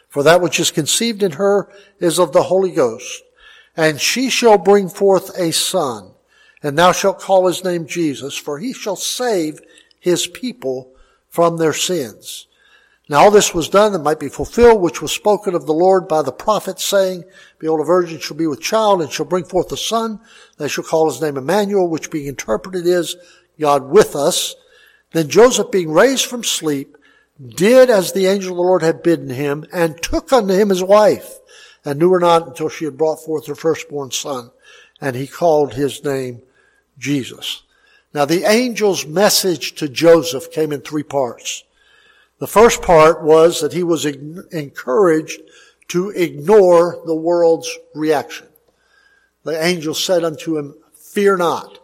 for 0.09 0.23
that 0.23 0.41
which 0.41 0.59
is 0.59 0.69
conceived 0.69 1.23
in 1.23 1.33
her 1.33 1.69
is 1.99 2.19
of 2.19 2.33
the 2.33 2.43
Holy 2.43 2.71
Ghost. 2.71 3.23
And 3.77 4.01
she 4.01 4.29
shall 4.29 4.57
bring 4.57 4.89
forth 4.89 5.37
a 5.39 5.51
son, 5.51 6.11
and 6.65 6.79
thou 6.79 6.91
shalt 6.91 7.19
call 7.19 7.45
his 7.45 7.63
name 7.63 7.85
Jesus, 7.85 8.35
for 8.35 8.57
he 8.57 8.73
shall 8.73 8.95
save 8.95 9.61
his 9.99 10.25
people 10.25 10.91
from 11.29 11.57
their 11.57 11.73
sins. 11.73 12.47
Now 13.07 13.25
all 13.25 13.29
this 13.29 13.53
was 13.53 13.69
done 13.69 13.91
that 13.91 14.01
might 14.01 14.19
be 14.19 14.29
fulfilled, 14.29 14.81
which 14.81 14.99
was 14.99 15.11
spoken 15.11 15.53
of 15.53 15.67
the 15.67 15.73
Lord 15.73 16.07
by 16.07 16.23
the 16.23 16.31
prophet, 16.31 16.79
saying, 16.79 17.23
Behold, 17.59 17.81
a 17.81 17.83
virgin 17.83 18.19
shall 18.19 18.35
be 18.35 18.47
with 18.47 18.61
child, 18.61 19.03
and 19.03 19.11
shall 19.11 19.27
bring 19.27 19.45
forth 19.45 19.71
a 19.71 19.77
son. 19.77 20.19
They 20.57 20.67
shall 20.67 20.83
call 20.83 21.07
his 21.07 21.21
name 21.21 21.37
Emmanuel, 21.37 21.87
which 21.87 22.09
being 22.09 22.25
interpreted 22.25 22.87
is 22.87 23.15
God 23.59 23.83
with 23.83 24.15
us. 24.15 24.55
Then 25.11 25.29
Joseph, 25.29 25.69
being 25.69 25.91
raised 25.91 26.25
from 26.25 26.43
sleep, 26.43 26.97
did 27.47 27.91
as 27.91 28.11
the 28.11 28.25
angel 28.25 28.53
of 28.53 28.57
the 28.57 28.63
Lord 28.63 28.81
had 28.81 29.03
bidden 29.03 29.29
him, 29.29 29.65
and 29.71 30.01
took 30.01 30.33
unto 30.33 30.55
him 30.55 30.69
his 30.69 30.83
wife, 30.83 31.37
and 31.83 31.99
knew 31.99 32.09
her 32.09 32.19
not 32.19 32.47
until 32.47 32.69
she 32.69 32.85
had 32.85 32.97
brought 32.97 33.23
forth 33.23 33.45
her 33.45 33.53
firstborn 33.53 34.09
son, 34.09 34.49
and 34.99 35.15
he 35.15 35.27
called 35.27 35.75
his 35.75 36.03
name 36.03 36.41
Jesus. 36.97 37.63
Now 38.13 38.25
the 38.25 38.45
angel's 38.45 39.05
message 39.05 39.75
to 39.75 39.89
Joseph 39.89 40.51
came 40.51 40.71
in 40.71 40.81
three 40.81 41.03
parts. 41.03 41.63
The 42.39 42.47
first 42.47 42.81
part 42.81 43.23
was 43.23 43.61
that 43.61 43.73
he 43.73 43.83
was 43.83 44.05
encouraged 44.05 45.41
to 45.89 46.09
ignore 46.09 47.01
the 47.05 47.15
world's 47.15 47.69
reaction. 47.93 48.47
The 49.43 49.63
angel 49.63 49.93
said 49.93 50.23
unto 50.23 50.57
him, 50.57 50.75
fear 50.93 51.37
not. 51.37 51.79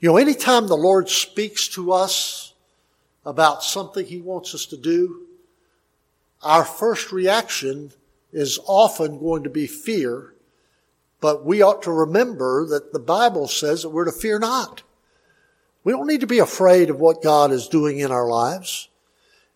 You 0.00 0.10
know, 0.10 0.16
anytime 0.18 0.66
the 0.66 0.76
Lord 0.76 1.08
speaks 1.08 1.68
to 1.68 1.92
us 1.92 2.52
about 3.24 3.62
something 3.62 4.04
He 4.04 4.20
wants 4.20 4.54
us 4.54 4.66
to 4.66 4.76
do, 4.76 5.22
our 6.42 6.64
first 6.64 7.10
reaction 7.10 7.90
is 8.32 8.58
often 8.66 9.18
going 9.18 9.44
to 9.44 9.50
be 9.50 9.66
fear, 9.66 10.33
but 11.24 11.42
we 11.42 11.62
ought 11.62 11.82
to 11.84 11.90
remember 11.90 12.66
that 12.66 12.92
the 12.92 12.98
Bible 12.98 13.48
says 13.48 13.80
that 13.80 13.88
we're 13.88 14.04
to 14.04 14.12
fear 14.12 14.38
not. 14.38 14.82
We 15.82 15.94
don't 15.94 16.06
need 16.06 16.20
to 16.20 16.26
be 16.26 16.38
afraid 16.38 16.90
of 16.90 17.00
what 17.00 17.22
God 17.22 17.50
is 17.50 17.66
doing 17.66 17.98
in 17.98 18.12
our 18.12 18.28
lives. 18.28 18.90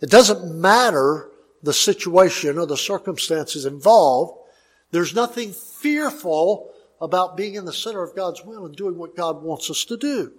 It 0.01 0.09
doesn't 0.09 0.59
matter 0.59 1.29
the 1.63 1.75
situation 1.75 2.57
or 2.57 2.65
the 2.65 2.79
circumstances 2.79 3.67
involved. 3.67 4.39
There's 4.93 5.15
nothing 5.15 5.53
fearful 5.53 6.73
about 7.03 7.37
being 7.37 7.57
in 7.57 7.67
the 7.67 7.73
center 7.75 8.03
of 8.03 8.17
God's 8.17 8.43
will 8.43 8.65
and 8.65 8.75
doing 8.75 8.97
what 8.97 9.15
God 9.15 9.43
wants 9.43 9.69
us 9.69 9.85
to 9.85 9.99
do. 9.99 10.33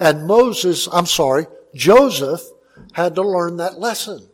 And 0.00 0.26
Moses, 0.26 0.88
I'm 0.90 1.04
sorry, 1.04 1.48
Joseph 1.74 2.40
had 2.92 3.14
to 3.16 3.22
learn 3.22 3.58
that 3.58 3.78
lesson. 3.78 4.26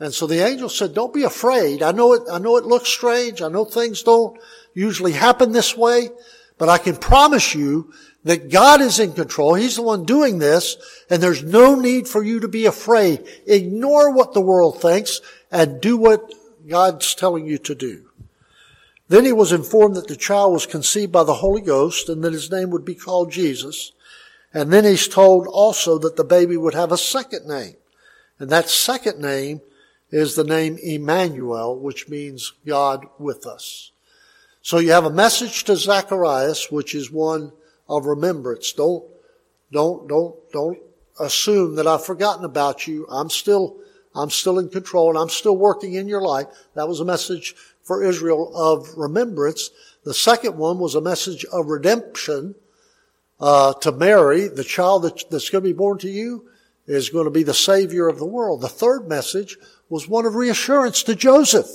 And 0.00 0.14
so 0.14 0.26
the 0.26 0.44
angel 0.44 0.70
said, 0.70 0.94
don't 0.94 1.12
be 1.12 1.24
afraid. 1.24 1.82
I 1.82 1.92
know 1.92 2.14
it, 2.14 2.22
I 2.32 2.38
know 2.38 2.56
it 2.56 2.64
looks 2.64 2.88
strange. 2.88 3.42
I 3.42 3.48
know 3.48 3.66
things 3.66 4.02
don't 4.02 4.40
usually 4.74 5.12
happen 5.12 5.52
this 5.52 5.76
way, 5.76 6.10
but 6.58 6.68
I 6.68 6.78
can 6.78 6.96
promise 6.96 7.54
you 7.54 7.92
that 8.24 8.50
God 8.50 8.80
is 8.80 8.98
in 9.00 9.12
control. 9.12 9.54
He's 9.54 9.76
the 9.76 9.82
one 9.82 10.04
doing 10.04 10.38
this, 10.38 10.76
and 11.10 11.22
there's 11.22 11.42
no 11.42 11.74
need 11.74 12.06
for 12.06 12.22
you 12.22 12.40
to 12.40 12.48
be 12.48 12.66
afraid. 12.66 13.26
Ignore 13.46 14.12
what 14.12 14.32
the 14.32 14.40
world 14.40 14.80
thinks 14.80 15.20
and 15.50 15.80
do 15.80 15.96
what 15.96 16.32
God's 16.68 17.14
telling 17.14 17.46
you 17.46 17.58
to 17.58 17.74
do. 17.74 18.08
Then 19.08 19.24
he 19.24 19.32
was 19.32 19.52
informed 19.52 19.96
that 19.96 20.08
the 20.08 20.16
child 20.16 20.52
was 20.52 20.66
conceived 20.66 21.12
by 21.12 21.24
the 21.24 21.34
Holy 21.34 21.60
Ghost 21.60 22.08
and 22.08 22.22
that 22.24 22.32
his 22.32 22.50
name 22.50 22.70
would 22.70 22.84
be 22.84 22.94
called 22.94 23.30
Jesus. 23.30 23.92
And 24.54 24.72
then 24.72 24.84
he's 24.84 25.08
told 25.08 25.46
also 25.48 25.98
that 25.98 26.16
the 26.16 26.24
baby 26.24 26.56
would 26.56 26.74
have 26.74 26.92
a 26.92 26.96
second 26.96 27.46
name. 27.46 27.76
And 28.38 28.48
that 28.50 28.68
second 28.68 29.20
name 29.20 29.60
is 30.10 30.34
the 30.34 30.44
name 30.44 30.78
Emmanuel, 30.82 31.78
which 31.78 32.08
means 32.08 32.52
God 32.66 33.06
with 33.18 33.46
us. 33.46 33.91
So 34.62 34.78
you 34.78 34.92
have 34.92 35.04
a 35.04 35.10
message 35.10 35.64
to 35.64 35.74
Zacharias, 35.74 36.70
which 36.70 36.94
is 36.94 37.10
one 37.10 37.52
of 37.88 38.06
remembrance. 38.06 38.72
Don't, 38.72 39.04
don't, 39.72 40.08
don't, 40.08 40.36
don't 40.52 40.78
assume 41.18 41.74
that 41.74 41.88
I've 41.88 42.06
forgotten 42.06 42.44
about 42.44 42.86
you. 42.86 43.04
I'm 43.10 43.28
still, 43.28 43.76
I'm 44.14 44.30
still 44.30 44.60
in 44.60 44.68
control 44.68 45.10
and 45.10 45.18
I'm 45.18 45.30
still 45.30 45.56
working 45.56 45.94
in 45.94 46.06
your 46.06 46.22
life. 46.22 46.46
That 46.74 46.86
was 46.86 47.00
a 47.00 47.04
message 47.04 47.56
for 47.82 48.04
Israel 48.04 48.56
of 48.56 48.88
remembrance. 48.96 49.70
The 50.04 50.14
second 50.14 50.56
one 50.56 50.78
was 50.78 50.94
a 50.94 51.00
message 51.00 51.44
of 51.52 51.66
redemption 51.66 52.54
uh, 53.40 53.74
to 53.74 53.90
Mary, 53.90 54.46
the 54.46 54.62
child 54.62 55.02
that, 55.02 55.24
that's 55.28 55.50
going 55.50 55.64
to 55.64 55.68
be 55.68 55.76
born 55.76 55.98
to 55.98 56.08
you 56.08 56.48
is 56.86 57.10
going 57.10 57.24
to 57.24 57.30
be 57.30 57.42
the 57.42 57.52
Savior 57.52 58.06
of 58.06 58.18
the 58.18 58.26
world. 58.26 58.60
The 58.60 58.68
third 58.68 59.08
message 59.08 59.56
was 59.88 60.08
one 60.08 60.24
of 60.24 60.36
reassurance 60.36 61.02
to 61.04 61.16
Joseph 61.16 61.66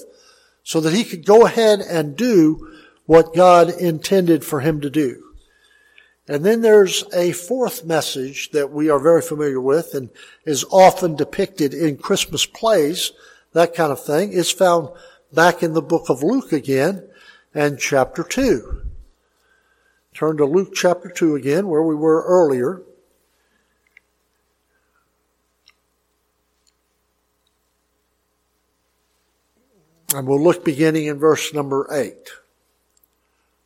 so 0.67 0.82
that 0.82 0.93
he 0.93 1.06
could 1.06 1.25
go 1.25 1.45
ahead 1.45 1.80
and 1.80 2.17
do 2.17 2.77
what 3.06 3.34
God 3.34 3.69
intended 3.69 4.43
for 4.43 4.60
him 4.60 4.82
to 4.82 4.89
do. 4.89 5.23
And 6.27 6.43
then 6.43 6.60
there's 6.60 7.06
a 7.13 7.32
fourth 7.32 7.86
message 7.86 8.51
that 8.51 8.69
we 8.69 8.89
are 8.89 8.99
very 8.99 9.21
familiar 9.21 9.62
with 9.62 9.93
and 9.93 10.10
is 10.43 10.65
often 10.69 11.15
depicted 11.15 11.73
in 11.73 11.95
Christmas 11.95 12.45
plays, 12.45 13.13
that 13.53 13.75
kind 13.75 13.93
of 13.93 14.03
thing. 14.03 14.34
It's 14.34 14.51
found 14.51 14.89
back 15.32 15.63
in 15.63 15.71
the 15.71 15.82
book 15.82 16.10
of 16.10 16.21
Luke 16.21 16.51
again 16.51 17.08
and 17.56 17.80
chapter 17.80 18.21
2. 18.21 18.82
Turn 20.13 20.36
to 20.36 20.45
Luke 20.45 20.73
chapter 20.75 21.10
2 21.10 21.36
again, 21.36 21.69
where 21.69 21.84
we 21.84 21.95
were 21.95 22.25
earlier. 22.27 22.82
And 30.15 30.28
we'll 30.28 30.41
look 30.41 30.63
beginning 30.63 31.08
in 31.08 31.20
verse 31.20 31.54
number 31.54 31.88
8. 31.91 32.15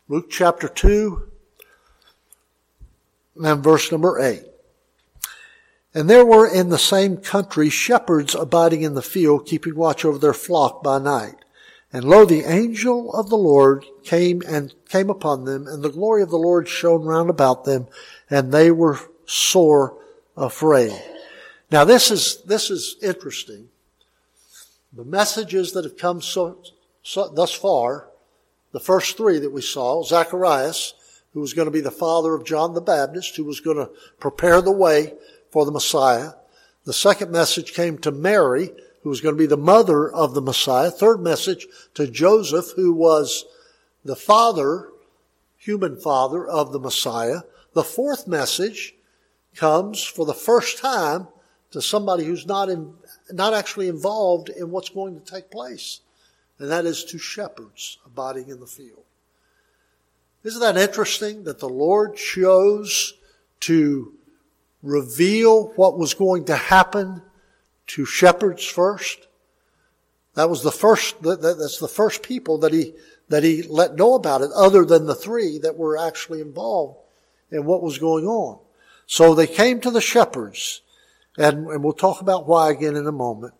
Luke 0.08 0.30
chapter 0.30 0.68
2 0.68 1.30
and 3.44 3.64
verse 3.64 3.92
number 3.92 4.20
8. 4.20 4.44
And 5.94 6.10
there 6.10 6.26
were 6.26 6.48
in 6.48 6.70
the 6.70 6.80
same 6.80 7.18
country 7.18 7.70
shepherds 7.70 8.34
abiding 8.34 8.82
in 8.82 8.94
the 8.94 9.02
field, 9.02 9.46
keeping 9.46 9.76
watch 9.76 10.06
over 10.06 10.18
their 10.18 10.34
flock 10.34 10.82
by 10.82 11.00
night. 11.00 11.36
And 11.94 12.06
lo, 12.06 12.26
the 12.26 12.44
angel 12.44 13.14
of 13.14 13.30
the 13.30 13.38
Lord 13.38 13.86
came 14.04 14.42
and 14.48 14.74
came 14.88 15.10
upon 15.10 15.44
them, 15.44 15.68
and 15.68 15.84
the 15.84 15.90
glory 15.90 16.24
of 16.24 16.30
the 16.30 16.38
Lord 16.38 16.68
shone 16.68 17.04
round 17.04 17.30
about 17.30 17.66
them, 17.66 17.88
and 18.30 18.52
they 18.52 18.72
were 18.72 19.00
sore 19.26 19.98
afraid. 20.38 20.94
Now 21.70 21.84
this 21.84 22.10
is, 22.10 22.42
this 22.44 22.70
is 22.70 22.96
interesting. 23.02 23.68
The 24.94 25.06
messages 25.06 25.72
that 25.72 25.86
have 25.86 25.98
come 25.98 26.22
so, 26.22 26.62
so, 27.02 27.30
thus 27.30 27.54
far, 27.54 28.10
the 28.74 28.80
first 28.80 29.18
three 29.18 29.40
that 29.40 29.52
we 29.52 29.62
saw, 29.62 30.04
Zacharias, 30.04 30.94
who 31.34 31.40
was 31.40 31.54
going 31.54 31.66
to 31.66 31.72
be 31.72 31.82
the 31.82 31.92
father 31.92 32.34
of 32.34 32.46
John 32.46 32.74
the 32.74 32.82
Baptist, 32.82 33.38
who 33.38 33.46
was 33.46 33.62
going 33.62 33.78
to 33.78 33.90
prepare 34.20 34.62
the 34.62 34.72
way 34.72 35.14
for 35.50 35.66
the 35.66 35.72
Messiah. 35.72 36.32
The 36.86 36.94
second 36.94 37.32
message 37.32 37.74
came 37.74 37.98
to 38.00 38.12
Mary, 38.12 38.72
who 39.04 39.10
was 39.10 39.22
going 39.22 39.36
to 39.36 39.40
be 39.40 39.48
the 39.48 39.58
mother 39.58 40.12
of 40.12 40.34
the 40.34 40.42
Messiah. 40.42 40.92
Third 40.92 41.22
message 41.22 41.68
to 41.94 42.08
Joseph, 42.08 42.72
who 42.76 42.94
was 42.94 43.46
the 44.04 44.16
father, 44.16 44.90
human 45.58 45.96
father 45.96 46.46
of 46.46 46.72
the 46.72 46.80
Messiah. 46.80 47.42
The 47.74 47.84
fourth 47.84 48.28
message 48.28 48.96
comes 49.56 50.04
for 50.04 50.26
the 50.26 50.34
first 50.34 50.80
time 50.80 51.28
to 51.72 51.82
somebody 51.82 52.26
who's 52.26 52.46
not 52.46 52.70
in, 52.70 52.94
not 53.34 53.54
actually 53.54 53.88
involved 53.88 54.50
in 54.50 54.72
what's 54.72 54.90
going 54.90 55.20
to 55.20 55.32
take 55.32 55.50
place. 55.50 56.02
And 56.60 56.70
that 56.70 56.86
is 56.86 57.04
to 57.06 57.18
shepherds 57.18 57.98
abiding 58.06 58.50
in 58.50 58.60
the 58.60 58.68
field. 58.68 59.04
Isn't 60.44 60.62
that 60.62 60.78
interesting 60.78 61.44
that 61.44 61.60
the 61.60 61.70
Lord 61.70 62.16
chose 62.16 63.14
to 63.62 64.14
reveal 64.84 65.68
what 65.76 65.98
was 65.98 66.14
going 66.14 66.46
to 66.46 66.56
happen 66.56 67.22
to 67.88 68.06
shepherds 68.06 68.66
first. 68.66 69.28
That 70.36 70.50
was 70.50 70.64
the 70.64 70.72
first, 70.72 71.22
that's 71.22 71.80
the 71.80 71.88
first 71.88 72.24
people 72.24 72.58
that 72.60 72.74
he, 72.74 72.94
that 73.30 73.44
he 73.44 73.64
let 73.64 73.96
know 73.96 74.14
about 74.14 74.42
it 74.42 74.50
other 74.56 74.86
than 74.86 75.06
the 75.06 75.16
three 75.16 75.60
that 75.60 75.78
were 75.78 75.98
actually 75.98 76.42
involved 76.42 76.98
in 77.52 77.66
what 77.66 77.84
was 77.84 77.98
going 77.98 78.26
on. 78.26 78.60
So 79.06 79.36
they 79.36 79.48
came 79.48 79.82
to 79.82 79.92
the 79.92 80.02
shepherds 80.02 80.82
and, 81.38 81.68
and 81.68 81.84
we'll 81.84 81.94
talk 81.94 82.22
about 82.22 82.48
why 82.48 82.72
again 82.72 82.96
in 82.96 83.08
a 83.08 83.12
moment. 83.12 83.54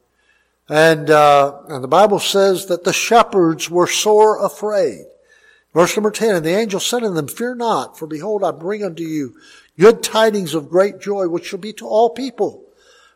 And, 0.70 1.10
uh, 1.10 1.60
and 1.68 1.84
the 1.84 1.88
Bible 1.88 2.20
says 2.20 2.68
that 2.68 2.84
the 2.84 2.94
shepherds 2.94 3.70
were 3.70 3.88
sore 3.88 4.44
afraid. 4.44 5.06
Verse 5.74 5.96
number 5.96 6.12
10, 6.12 6.36
and 6.36 6.46
the 6.46 6.58
angel 6.58 6.80
said 6.80 7.04
unto 7.04 7.16
them, 7.16 7.28
Fear 7.28 7.56
not, 7.56 7.98
for 7.98 8.06
behold, 8.06 8.44
I 8.44 8.52
bring 8.52 8.84
unto 8.84 9.04
you 9.04 9.36
good 9.80 10.04
tidings 10.04 10.54
of 10.54 10.70
great 10.70 11.00
joy, 11.00 11.28
which 11.28 11.46
shall 11.46 11.60
be 11.60 11.74
to 11.74 11.88
all 11.88 12.10
people. 12.10 12.64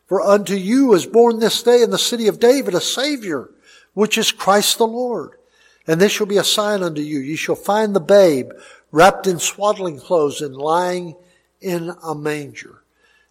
For 0.08 0.22
unto 0.22 0.54
you 0.54 0.94
is 0.94 1.06
born 1.06 1.40
this 1.40 1.62
day 1.64 1.82
in 1.82 1.90
the 1.90 1.98
city 1.98 2.28
of 2.28 2.40
David 2.40 2.74
a 2.74 2.82
Savior, 2.82 3.50
which 3.94 4.18
is 4.18 4.32
Christ 4.32 4.78
the 4.78 4.88
Lord. 4.88 5.32
And 5.88 6.00
this 6.00 6.12
shall 6.12 6.28
be 6.28 6.38
a 6.38 6.44
sign 6.44 6.82
unto 6.82 7.02
you. 7.02 7.20
Ye 7.20 7.36
shall 7.36 7.56
find 7.56 7.96
the 7.96 8.00
babe 8.00 8.52
wrapped 8.92 9.28
in 9.28 9.40
swaddling 9.40 10.00
clothes 10.00 10.42
and 10.42 10.56
lying 10.56 11.16
in 11.62 11.92
a 12.04 12.16
manger. 12.16 12.82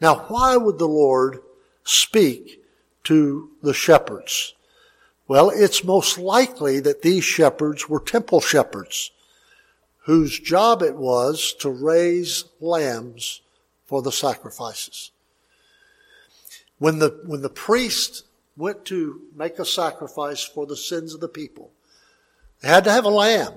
Now, 0.00 0.24
why 0.28 0.56
would 0.56 0.78
the 0.78 0.88
Lord 0.88 1.40
speak 1.84 2.64
to 3.04 3.50
the 3.62 3.74
shepherds? 3.74 4.54
Well, 5.28 5.50
it's 5.50 5.84
most 5.84 6.18
likely 6.18 6.80
that 6.80 7.02
these 7.02 7.24
shepherds 7.24 7.88
were 7.88 8.00
temple 8.00 8.40
shepherds 8.40 9.12
whose 10.04 10.40
job 10.40 10.82
it 10.82 10.96
was 10.96 11.52
to 11.60 11.70
raise 11.70 12.44
lambs 12.60 13.42
for 13.84 14.02
the 14.02 14.10
sacrifices. 14.10 15.12
When 16.78 16.98
the, 16.98 17.20
when 17.26 17.42
the 17.42 17.50
priest 17.50 18.24
went 18.56 18.84
to 18.86 19.20
make 19.36 19.58
a 19.58 19.64
sacrifice 19.64 20.42
for 20.42 20.66
the 20.66 20.76
sins 20.76 21.14
of 21.14 21.20
the 21.20 21.28
people, 21.28 21.70
they 22.60 22.68
had 22.68 22.84
to 22.84 22.92
have 22.92 23.04
a 23.04 23.10
lamb. 23.10 23.54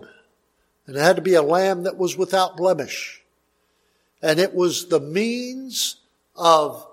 And 0.86 0.98
it 0.98 1.00
had 1.00 1.16
to 1.16 1.22
be 1.22 1.34
a 1.34 1.42
lamb 1.42 1.84
that 1.84 1.98
was 1.98 2.18
without 2.18 2.58
blemish. 2.58 3.24
And 4.22 4.40
it 4.40 4.54
was 4.54 4.90
the 4.90 5.00
means 5.00 6.02
of 6.36 6.88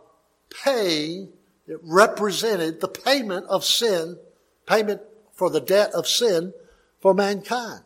paying, 0.64 1.29
it 1.66 1.79
represented 1.83 2.81
the 2.81 2.88
payment 2.88 3.46
of 3.46 3.64
sin, 3.64 4.18
payment 4.66 5.00
for 5.33 5.50
the 5.50 5.61
debt 5.61 5.92
of 5.92 6.07
sin 6.07 6.53
for 7.00 7.14
mankind. 7.14 7.83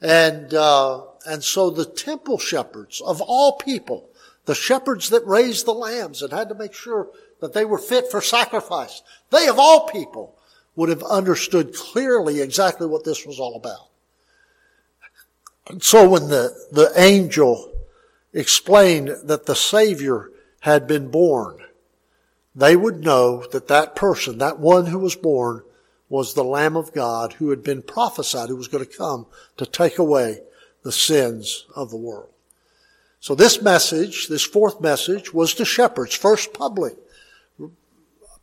And, 0.00 0.52
uh, 0.54 1.02
and 1.26 1.42
so 1.42 1.70
the 1.70 1.84
temple 1.84 2.38
shepherds 2.38 3.00
of 3.00 3.20
all 3.20 3.56
people, 3.56 4.08
the 4.44 4.54
shepherds 4.54 5.10
that 5.10 5.26
raised 5.26 5.66
the 5.66 5.74
lambs 5.74 6.22
and 6.22 6.32
had 6.32 6.48
to 6.48 6.54
make 6.54 6.74
sure 6.74 7.08
that 7.40 7.52
they 7.52 7.64
were 7.64 7.78
fit 7.78 8.10
for 8.10 8.20
sacrifice, 8.20 9.02
they 9.30 9.48
of 9.48 9.58
all 9.58 9.88
people 9.88 10.34
would 10.76 10.88
have 10.90 11.02
understood 11.02 11.74
clearly 11.74 12.40
exactly 12.40 12.86
what 12.86 13.04
this 13.04 13.26
was 13.26 13.40
all 13.40 13.56
about. 13.56 13.88
And 15.68 15.82
so 15.82 16.08
when 16.08 16.28
the, 16.28 16.54
the 16.70 16.92
angel 16.96 17.72
explained 18.32 19.08
that 19.24 19.46
the 19.46 19.56
Savior 19.56 20.30
had 20.66 20.88
been 20.88 21.08
born, 21.08 21.62
they 22.52 22.74
would 22.74 23.04
know 23.04 23.46
that 23.52 23.68
that 23.68 23.94
person, 23.94 24.38
that 24.38 24.58
one 24.58 24.86
who 24.86 24.98
was 24.98 25.14
born, 25.14 25.62
was 26.08 26.34
the 26.34 26.42
Lamb 26.42 26.76
of 26.76 26.92
God 26.92 27.34
who 27.34 27.50
had 27.50 27.62
been 27.62 27.82
prophesied 27.82 28.48
who 28.48 28.56
was 28.56 28.66
going 28.66 28.84
to 28.84 28.98
come 28.98 29.26
to 29.58 29.64
take 29.64 29.96
away 29.96 30.40
the 30.82 30.90
sins 30.90 31.66
of 31.76 31.90
the 31.90 31.96
world. 31.96 32.30
So 33.20 33.36
this 33.36 33.62
message, 33.62 34.26
this 34.26 34.42
fourth 34.42 34.80
message, 34.80 35.32
was 35.32 35.54
to 35.54 35.64
shepherds. 35.64 36.16
First 36.16 36.52
public, 36.52 36.96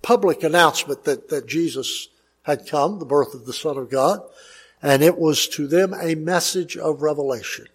public 0.01 0.43
announcement 0.43 1.03
that, 1.03 1.27
that 1.27 1.45
Jesus 1.45 2.07
had 2.43 2.65
come, 2.65 2.99
the 2.99 3.05
birth 3.05 3.33
of 3.33 3.45
the 3.45 3.51
Son 3.51 3.77
of 3.77 3.89
God. 3.91 4.21
And 4.81 5.03
it 5.03 5.17
was 5.17 5.49
to 5.49 5.67
them 5.67 5.93
a 5.93 6.15
message 6.15 6.77
of 6.77 7.01
revelation. 7.01 7.67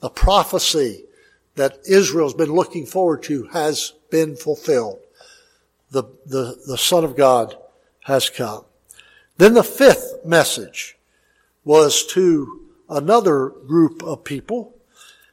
The 0.00 0.10
prophecy 0.10 1.04
that 1.60 1.78
Israel's 1.86 2.32
been 2.32 2.54
looking 2.54 2.86
forward 2.86 3.22
to 3.22 3.44
has 3.48 3.92
been 4.08 4.34
fulfilled. 4.34 4.98
The, 5.90 6.04
the, 6.24 6.58
the 6.66 6.78
Son 6.78 7.04
of 7.04 7.18
God 7.18 7.54
has 8.04 8.30
come. 8.30 8.64
Then 9.36 9.52
the 9.52 9.62
fifth 9.62 10.24
message 10.24 10.96
was 11.62 12.06
to 12.14 12.62
another 12.88 13.50
group 13.50 14.02
of 14.02 14.24
people, 14.24 14.74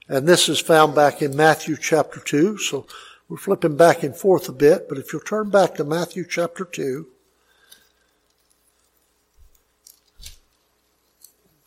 and 0.10 0.28
this 0.28 0.50
is 0.50 0.60
found 0.60 0.94
back 0.94 1.22
in 1.22 1.34
Matthew 1.34 1.78
chapter 1.78 2.20
2. 2.20 2.58
So 2.58 2.86
we're 3.30 3.38
flipping 3.38 3.78
back 3.78 4.04
and 4.04 4.14
forth 4.14 4.50
a 4.50 4.52
bit, 4.52 4.90
but 4.90 4.98
if 4.98 5.14
you'll 5.14 5.22
turn 5.22 5.50
back 5.50 5.76
to 5.76 5.86
Matthew 5.86 6.26
chapter 6.28 6.66
2, 6.66 7.08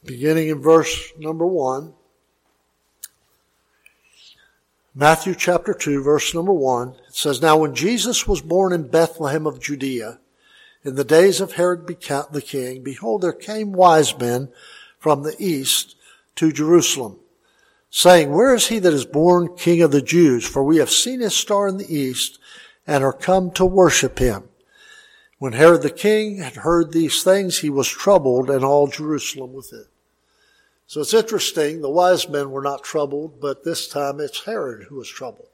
beginning 0.04 0.48
in 0.48 0.60
verse 0.60 1.14
number 1.18 1.46
1. 1.46 1.94
Matthew 5.00 5.34
chapter 5.34 5.72
2, 5.72 6.02
verse 6.02 6.34
number 6.34 6.52
1, 6.52 6.88
it 7.08 7.14
says, 7.14 7.40
Now 7.40 7.56
when 7.56 7.74
Jesus 7.74 8.28
was 8.28 8.42
born 8.42 8.70
in 8.70 8.88
Bethlehem 8.88 9.46
of 9.46 9.58
Judea, 9.58 10.20
in 10.84 10.94
the 10.94 11.04
days 11.04 11.40
of 11.40 11.52
Herod 11.52 11.86
the 11.86 12.42
king, 12.44 12.82
behold, 12.82 13.22
there 13.22 13.32
came 13.32 13.72
wise 13.72 14.18
men 14.18 14.50
from 14.98 15.22
the 15.22 15.34
east 15.38 15.96
to 16.34 16.52
Jerusalem, 16.52 17.18
saying, 17.88 18.30
Where 18.30 18.54
is 18.54 18.66
he 18.66 18.78
that 18.78 18.92
is 18.92 19.06
born 19.06 19.56
king 19.56 19.80
of 19.80 19.90
the 19.90 20.02
Jews? 20.02 20.46
For 20.46 20.62
we 20.62 20.76
have 20.76 20.90
seen 20.90 21.20
his 21.20 21.34
star 21.34 21.66
in 21.66 21.78
the 21.78 21.90
east 21.90 22.38
and 22.86 23.02
are 23.02 23.14
come 23.14 23.52
to 23.52 23.64
worship 23.64 24.18
him. 24.18 24.50
When 25.38 25.54
Herod 25.54 25.80
the 25.80 25.88
king 25.88 26.42
had 26.42 26.56
heard 26.56 26.92
these 26.92 27.24
things, 27.24 27.60
he 27.60 27.70
was 27.70 27.88
troubled 27.88 28.50
and 28.50 28.62
all 28.62 28.86
Jerusalem 28.86 29.54
with 29.54 29.72
it. 29.72 29.86
So 30.90 31.00
it's 31.00 31.14
interesting. 31.14 31.82
The 31.82 31.88
wise 31.88 32.28
men 32.28 32.50
were 32.50 32.62
not 32.62 32.82
troubled, 32.82 33.40
but 33.40 33.62
this 33.62 33.86
time 33.86 34.18
it's 34.18 34.44
Herod 34.44 34.88
who 34.88 34.96
was 34.96 35.08
troubled 35.08 35.46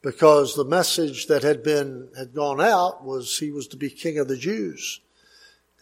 because 0.00 0.54
the 0.54 0.64
message 0.64 1.26
that 1.26 1.42
had 1.42 1.62
been 1.62 2.08
had 2.16 2.32
gone 2.32 2.58
out 2.58 3.04
was 3.04 3.38
he 3.38 3.50
was 3.50 3.68
to 3.68 3.76
be 3.76 3.90
king 3.90 4.16
of 4.16 4.28
the 4.28 4.38
Jews. 4.38 5.00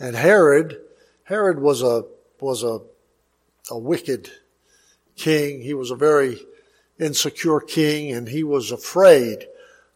And 0.01 0.17
Herod, 0.17 0.81
Herod 1.23 1.61
was 1.61 1.81
a 1.85 2.07
was 2.41 2.65
a 2.65 2.81
a 3.71 3.79
wicked 3.79 4.33
king. 5.15 5.63
He 5.63 5.73
was 5.73 5.93
a 5.93 5.95
very 5.95 6.41
insecure 6.99 7.61
king 7.61 8.11
and 8.11 8.29
he 8.29 8.43
was 8.43 8.73
afraid 8.73 9.47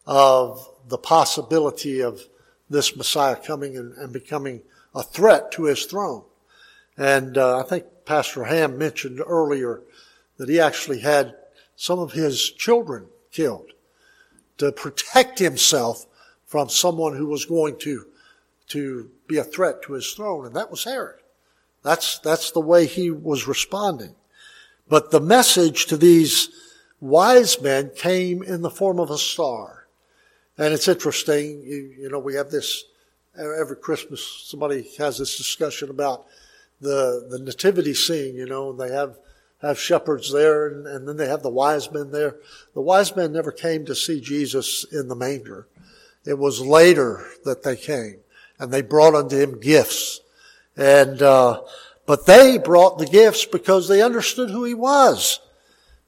of 0.07 0.65
the 0.87 0.97
possibility 0.97 1.99
of 1.99 2.21
this 2.69 2.95
Messiah 2.95 3.35
coming 3.35 3.75
and, 3.75 3.91
and 3.97 4.13
becoming 4.13 4.61
a 4.95 5.03
threat 5.03 5.51
to 5.51 5.65
his 5.65 5.83
throne. 5.83 6.23
And 6.97 7.37
uh, 7.37 7.59
I 7.59 7.63
think 7.63 7.83
Pastor 8.05 8.45
Ham 8.45 8.77
mentioned 8.77 9.21
earlier 9.25 9.81
that 10.37 10.49
he 10.49 10.59
actually 10.59 10.99
had 10.99 11.35
some 11.75 11.99
of 11.99 12.13
his 12.13 12.51
children 12.51 13.07
killed 13.31 13.71
to 14.57 14.71
protect 14.71 15.39
himself 15.39 16.05
from 16.45 16.69
someone 16.69 17.15
who 17.15 17.27
was 17.27 17.45
going 17.45 17.77
to 17.79 18.05
to 18.67 19.11
be 19.27 19.37
a 19.37 19.43
threat 19.43 19.83
to 19.83 19.93
his 19.93 20.11
throne, 20.13 20.45
and 20.45 20.55
that 20.55 20.71
was 20.71 20.83
Herod. 20.83 21.19
That's 21.83 22.19
that's 22.19 22.51
the 22.51 22.59
way 22.59 22.85
he 22.85 23.11
was 23.11 23.47
responding. 23.47 24.15
But 24.87 25.11
the 25.11 25.19
message 25.19 25.85
to 25.87 25.97
these 25.97 26.49
wise 26.99 27.61
men 27.61 27.91
came 27.95 28.41
in 28.41 28.61
the 28.61 28.69
form 28.69 28.99
of 28.99 29.11
a 29.11 29.17
star. 29.17 29.87
And 30.57 30.73
it's 30.73 30.87
interesting, 30.87 31.61
you, 31.63 31.93
you 31.99 32.09
know, 32.09 32.19
we 32.19 32.35
have 32.35 32.49
this 32.49 32.85
every 33.37 33.75
Christmas, 33.75 34.25
somebody 34.45 34.89
has 34.97 35.17
this 35.17 35.37
discussion 35.37 35.89
about 35.89 36.25
the, 36.81 37.27
the 37.29 37.39
nativity 37.39 37.93
scene, 37.93 38.35
you 38.35 38.45
know, 38.45 38.71
and 38.71 38.79
they 38.79 38.91
have, 38.91 39.17
have 39.61 39.79
shepherds 39.79 40.31
there 40.31 40.67
and, 40.67 40.87
and 40.87 41.07
then 41.07 41.17
they 41.17 41.27
have 41.27 41.43
the 41.43 41.49
wise 41.49 41.91
men 41.91 42.11
there. 42.11 42.35
The 42.73 42.81
wise 42.81 43.15
men 43.15 43.31
never 43.31 43.51
came 43.51 43.85
to 43.85 43.95
see 43.95 44.19
Jesus 44.21 44.85
in 44.91 45.07
the 45.07 45.15
manger. 45.15 45.67
It 46.25 46.37
was 46.37 46.59
later 46.59 47.25
that 47.43 47.63
they 47.63 47.75
came 47.75 48.17
and 48.59 48.71
they 48.71 48.81
brought 48.81 49.15
unto 49.15 49.37
him 49.37 49.59
gifts. 49.59 50.21
And, 50.75 51.21
uh, 51.21 51.61
but 52.05 52.25
they 52.25 52.57
brought 52.57 52.97
the 52.97 53.05
gifts 53.05 53.45
because 53.45 53.87
they 53.87 54.01
understood 54.01 54.49
who 54.49 54.63
he 54.63 54.73
was. 54.73 55.39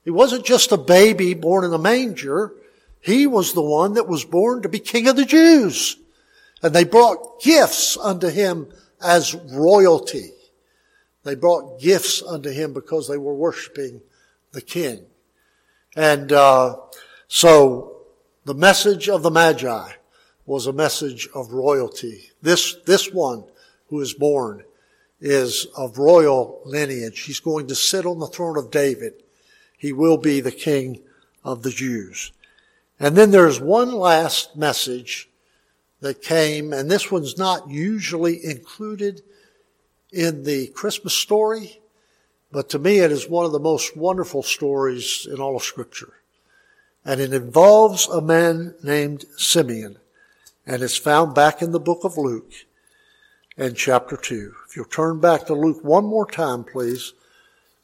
He 0.04 0.12
wasn't 0.12 0.46
just 0.46 0.72
a 0.72 0.78
baby 0.78 1.34
born 1.34 1.66
in 1.66 1.74
a 1.74 1.78
manger. 1.78 2.54
He 3.02 3.28
was 3.28 3.54
the 3.54 3.62
one 3.62 3.94
that 3.94 4.08
was 4.08 4.26
born 4.26 4.62
to 4.62 4.70
be 4.70 4.80
king 4.80 5.08
of 5.08 5.16
the 5.16 5.26
Jews. 5.26 5.98
And 6.64 6.74
they 6.74 6.84
brought 6.84 7.42
gifts 7.42 7.98
unto 7.98 8.30
him 8.30 8.68
as 9.02 9.36
royalty. 9.36 10.32
They 11.28 11.36
brought 11.36 11.82
gifts 11.82 12.24
unto 12.24 12.50
him 12.50 12.72
because 12.72 13.08
they 13.08 13.18
were 13.18 13.36
worshiping 13.36 14.02
the 14.54 14.62
king. 14.62 15.06
And 15.94 16.32
uh, 16.32 16.78
so 17.28 18.04
the 18.46 18.54
message 18.54 19.10
of 19.10 19.24
the 19.24 19.32
Magi 19.32 19.92
was 20.46 20.68
a 20.68 20.74
message 20.74 21.28
of 21.36 21.52
royalty. 21.52 22.30
This 22.42 22.78
this 22.86 23.12
one 23.12 23.44
who 23.88 24.00
is 24.00 24.14
born 24.14 24.64
is 25.20 25.68
of 25.76 25.98
royal 25.98 26.62
lineage. 26.64 27.20
He's 27.24 27.42
going 27.42 27.68
to 27.68 27.76
sit 27.76 28.06
on 28.06 28.20
the 28.20 28.28
throne 28.28 28.58
of 28.58 28.72
David. 28.72 29.22
He 29.78 29.92
will 29.92 30.18
be 30.18 30.40
the 30.40 30.52
king 30.52 31.02
of 31.44 31.62
the 31.62 31.72
Jews. 31.72 32.32
And 33.02 33.18
then 33.18 33.32
there's 33.32 33.60
one 33.60 33.92
last 33.92 34.56
message 34.56 35.30
that 36.00 36.22
came, 36.22 36.72
and 36.72 36.90
this 36.90 37.12
one's 37.12 37.38
not 37.38 37.70
usually 37.70 38.44
included 38.46 39.24
in 40.12 40.44
the 40.44 40.68
Christmas 40.68 41.14
story, 41.14 41.82
but 42.52 42.70
to 42.70 42.80
me 42.80 43.00
it 43.00 43.12
is 43.12 43.28
one 43.28 43.46
of 43.46 43.52
the 43.52 43.60
most 43.60 43.98
wonderful 43.98 44.44
stories 44.44 45.28
in 45.30 45.40
all 45.40 45.56
of 45.56 45.64
scripture. 45.64 46.14
And 47.04 47.20
it 47.22 47.34
involves 47.34 48.08
a 48.08 48.22
man 48.22 48.76
named 48.84 49.26
Simeon, 49.38 49.98
and 50.66 50.82
it's 50.84 50.98
found 50.98 51.34
back 51.34 51.62
in 51.62 51.72
the 51.72 51.80
book 51.80 52.04
of 52.04 52.18
Luke 52.18 52.52
and 53.58 53.76
chapter 53.76 54.16
2. 54.18 54.54
If 54.68 54.76
you'll 54.76 54.86
turn 54.86 55.20
back 55.20 55.46
to 55.48 55.54
Luke 55.54 55.84
one 55.84 56.06
more 56.06 56.30
time, 56.30 56.64
please. 56.64 57.14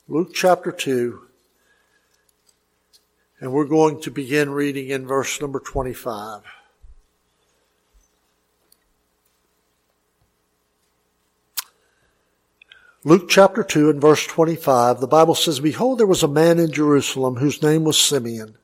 Luke 0.07 0.31
chapter 0.33 0.71
2. 0.71 1.21
And 3.39 3.51
we're 3.51 3.65
going 3.65 3.99
to 4.01 4.11
begin 4.11 4.51
reading 4.51 4.89
in 4.89 5.07
verse 5.07 5.41
number 5.41 5.59
25. 5.59 6.41
Luke 13.05 13.27
chapter 13.27 13.63
2 13.63 13.89
and 13.89 13.99
verse 13.99 14.25
25, 14.25 15.01
the 15.01 15.07
Bible 15.07 15.35
says, 15.35 15.59
Behold, 15.59 15.99
there 15.99 16.07
was 16.07 16.23
a 16.23 16.27
man 16.27 16.57
in 16.57 16.71
Jerusalem 16.71 17.35
whose 17.35 17.61
name 17.61 17.83
was 17.83 17.97
Simeon. 17.97 18.55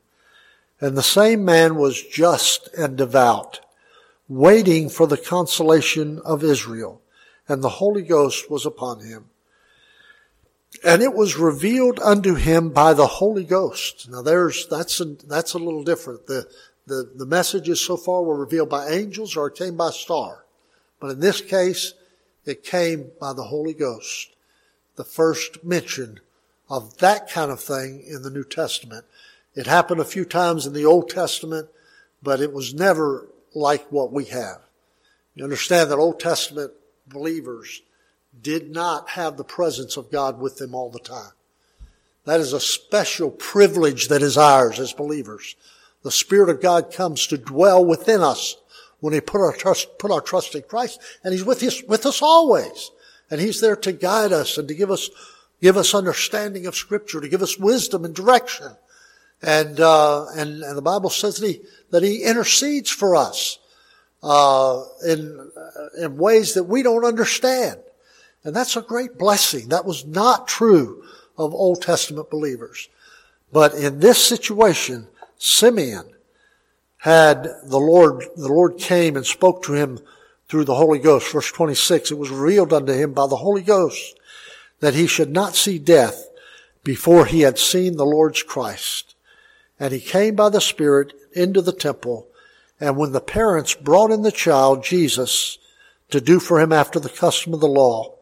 And 0.80 0.96
the 0.96 1.04
same 1.04 1.44
man 1.44 1.76
was 1.76 2.02
just 2.02 2.70
and 2.78 2.98
devout 2.98 3.60
waiting 4.30 4.88
for 4.88 5.08
the 5.08 5.18
consolation 5.18 6.20
of 6.24 6.44
Israel, 6.44 7.02
and 7.48 7.62
the 7.62 7.70
Holy 7.70 8.04
Ghost 8.04 8.50
was 8.50 8.66
upon 8.66 9.02
him. 9.02 9.26
And 10.86 11.02
it 11.02 11.14
was 11.14 11.36
revealed 11.36 12.00
unto 12.00 12.36
him 12.36 12.70
by 12.70 12.94
the 12.94 13.08
Holy 13.08 13.44
Ghost. 13.44 14.08
Now 14.10 14.22
there's, 14.22 14.68
that's 14.68 15.02
a, 15.02 15.06
that's 15.28 15.54
a 15.54 15.58
little 15.58 15.84
different. 15.84 16.28
The, 16.28 16.48
the, 16.86 17.12
the 17.16 17.26
messages 17.26 17.82
so 17.82 17.98
far 17.98 18.24
were 18.24 18.40
revealed 18.40 18.70
by 18.70 18.88
angels 18.88 19.36
or 19.36 19.50
came 19.50 19.76
by 19.76 19.90
star. 19.90 20.46
But 21.00 21.10
in 21.10 21.20
this 21.20 21.42
case, 21.42 21.94
it 22.50 22.64
came 22.64 23.12
by 23.20 23.34
the 23.34 23.44
Holy 23.44 23.74
Ghost. 23.74 24.36
The 24.96 25.04
first 25.04 25.64
mention 25.64 26.20
of 26.70 26.98
that 26.98 27.30
kind 27.30 27.52
of 27.52 27.60
thing 27.60 28.04
in 28.06 28.22
the 28.22 28.30
New 28.30 28.44
Testament. 28.44 29.06
It 29.56 29.68
happened 29.68 30.02
a 30.02 30.06
few 30.06 30.26
times 30.26 30.66
in 30.66 30.74
the 30.74 30.86
Old 30.86 31.10
Testament, 31.10 31.70
but 32.22 32.42
it 32.42 32.54
was 32.54 32.74
never 32.74 33.28
like 33.56 33.92
what 33.92 34.12
we 34.12 34.26
have. 34.26 34.62
You 35.36 35.44
understand 35.44 35.90
that 35.90 35.98
Old 35.98 36.20
Testament 36.20 36.74
believers 37.08 37.82
did 38.42 38.72
not 38.72 39.10
have 39.12 39.38
the 39.38 39.44
presence 39.44 39.98
of 39.98 40.12
God 40.12 40.40
with 40.40 40.58
them 40.58 40.76
all 40.76 40.90
the 40.90 41.00
time. 41.00 41.32
That 42.26 42.40
is 42.40 42.54
a 42.54 42.60
special 42.60 43.32
privilege 43.32 44.08
that 44.10 44.22
is 44.22 44.38
ours 44.38 44.80
as 44.80 44.94
believers. 44.94 45.56
The 46.04 46.12
Spirit 46.12 46.50
of 46.50 46.62
God 46.62 46.94
comes 46.94 47.26
to 47.28 47.38
dwell 47.38 47.84
within 47.84 48.22
us 48.22 48.58
when 49.00 49.14
we 49.14 49.22
put 49.22 49.42
our 49.42 49.54
trust, 49.54 49.98
put 49.98 50.12
our 50.12 50.22
trust 50.22 50.56
in 50.56 50.64
Christ, 50.64 51.00
and 51.24 51.34
He's 51.34 51.46
with 51.46 51.64
us, 51.64 51.84
with 51.84 52.06
us 52.06 52.22
always. 52.22 52.92
And 53.32 53.40
He's 53.40 53.62
there 53.62 53.76
to 53.78 53.92
guide 53.92 54.32
us 54.32 54.58
and 54.58 54.68
to 54.68 54.74
give 54.74 54.92
us, 54.92 55.10
give 55.62 55.78
us 55.78 55.94
understanding 55.94 56.66
of 56.66 56.76
Scripture, 56.76 57.22
to 57.22 57.30
give 57.30 57.42
us 57.42 57.58
wisdom 57.58 58.06
and 58.06 58.14
direction. 58.16 58.68
And, 59.42 59.80
uh, 59.80 60.26
and, 60.36 60.64
and 60.64 60.78
the 60.78 60.82
Bible 60.82 61.10
says 61.10 61.38
that 61.38 61.48
He, 61.48 61.62
that 61.92 62.04
He 62.04 62.24
intercedes 62.24 62.90
for 62.90 63.16
us 63.16 63.60
uh, 64.22 64.84
in 65.06 65.52
uh, 65.56 66.04
in 66.04 66.18
ways 66.18 66.54
that 66.54 66.66
we 66.66 66.84
don't 66.84 67.06
understand, 67.06 67.80
and 68.44 68.56
that's 68.56 68.76
a 68.76 68.82
great 68.82 69.18
blessing. 69.18 69.70
That 69.70 69.86
was 69.86 70.06
not 70.06 70.48
true 70.48 71.04
of 71.38 71.54
Old 71.54 71.82
Testament 71.82 72.30
believers, 72.30 72.90
but 73.52 73.74
in 73.74 74.00
this 74.00 74.24
situation, 74.24 75.08
Simeon 75.38 76.10
had 77.00 77.44
the 77.64 77.80
Lord. 77.80 78.24
The 78.36 78.48
Lord 78.48 78.78
came 78.78 79.16
and 79.16 79.26
spoke 79.26 79.64
to 79.64 79.74
him 79.74 80.00
through 80.48 80.66
the 80.66 80.76
Holy 80.76 81.00
Ghost. 81.00 81.32
Verse 81.32 81.52
twenty 81.52 81.76
six. 81.76 82.12
It 82.12 82.18
was 82.18 82.30
revealed 82.30 82.72
unto 82.74 82.94
him 82.94 83.14
by 83.14 83.28
the 83.28 83.38
Holy 83.38 83.62
Ghost 83.62 84.18
that 84.80 84.96
he 84.96 85.08
should 85.08 85.32
not 85.32 85.56
see 85.56 85.78
death 85.78 86.30
before 86.84 87.26
he 87.26 87.42
had 87.42 87.60
seen 87.60 87.98
the 87.98 88.06
Lord's 88.06 88.44
Christ. 88.44 89.16
And 89.80 89.94
he 89.94 90.00
came 90.00 90.36
by 90.36 90.50
the 90.50 90.62
Spirit 90.62 91.14
into 91.34 91.62
the 91.62 91.74
temple. 91.74 92.28
And 92.80 92.96
when 92.96 93.12
the 93.12 93.22
parents 93.22 93.76
brought 93.76 94.12
in 94.12 94.22
the 94.22 94.32
child, 94.32 94.84
Jesus, 94.84 95.58
to 96.12 96.22
do 96.22 96.40
for 96.40 96.60
him 96.60 96.72
after 96.72 97.00
the 97.00 97.10
custom 97.10 97.54
of 97.54 97.60
the 97.60 97.68
law, 97.68 98.16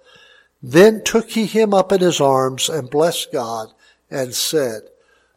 then 0.61 1.03
took 1.03 1.29
he 1.29 1.45
him 1.45 1.73
up 1.73 1.91
in 1.91 2.01
his 2.01 2.19
arms 2.19 2.67
and 2.69 2.89
blessed 2.89 3.31
God 3.31 3.69
and 4.09 4.33
said, 4.33 4.81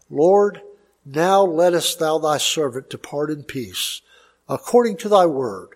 Lord, 0.08 0.62
now 1.04 1.42
lettest 1.42 1.98
thou 1.98 2.18
thy 2.18 2.38
servant 2.38 2.90
depart 2.90 3.30
in 3.30 3.44
peace, 3.44 4.02
according 4.48 4.96
to 4.98 5.08
thy 5.08 5.26
word. 5.26 5.70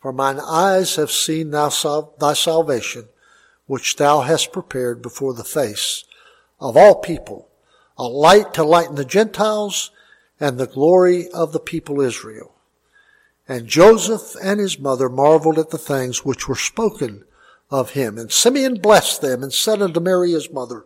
For 0.00 0.12
mine 0.12 0.40
eyes 0.40 0.96
have 0.96 1.10
seen 1.10 1.52
sal- 1.52 2.14
thy 2.18 2.32
salvation, 2.32 3.08
which 3.66 3.96
thou 3.96 4.20
hast 4.20 4.52
prepared 4.52 5.00
before 5.00 5.34
the 5.34 5.44
face 5.44 6.04
of 6.60 6.76
all 6.76 6.96
people, 6.96 7.48
a 7.96 8.04
light 8.04 8.54
to 8.54 8.64
lighten 8.64 8.96
the 8.96 9.04
Gentiles 9.04 9.90
and 10.40 10.58
the 10.58 10.66
glory 10.66 11.28
of 11.30 11.52
the 11.52 11.60
people 11.60 12.00
Israel. 12.00 12.54
And 13.48 13.66
Joseph 13.66 14.34
and 14.42 14.60
his 14.60 14.78
mother 14.78 15.08
marveled 15.08 15.58
at 15.58 15.70
the 15.70 15.78
things 15.78 16.24
which 16.24 16.48
were 16.48 16.56
spoken 16.56 17.24
of 17.70 17.90
him. 17.90 18.18
And 18.18 18.30
Simeon 18.30 18.80
blessed 18.80 19.20
them 19.20 19.42
and 19.42 19.52
said 19.52 19.82
unto 19.82 20.00
Mary 20.00 20.32
his 20.32 20.50
mother, 20.50 20.84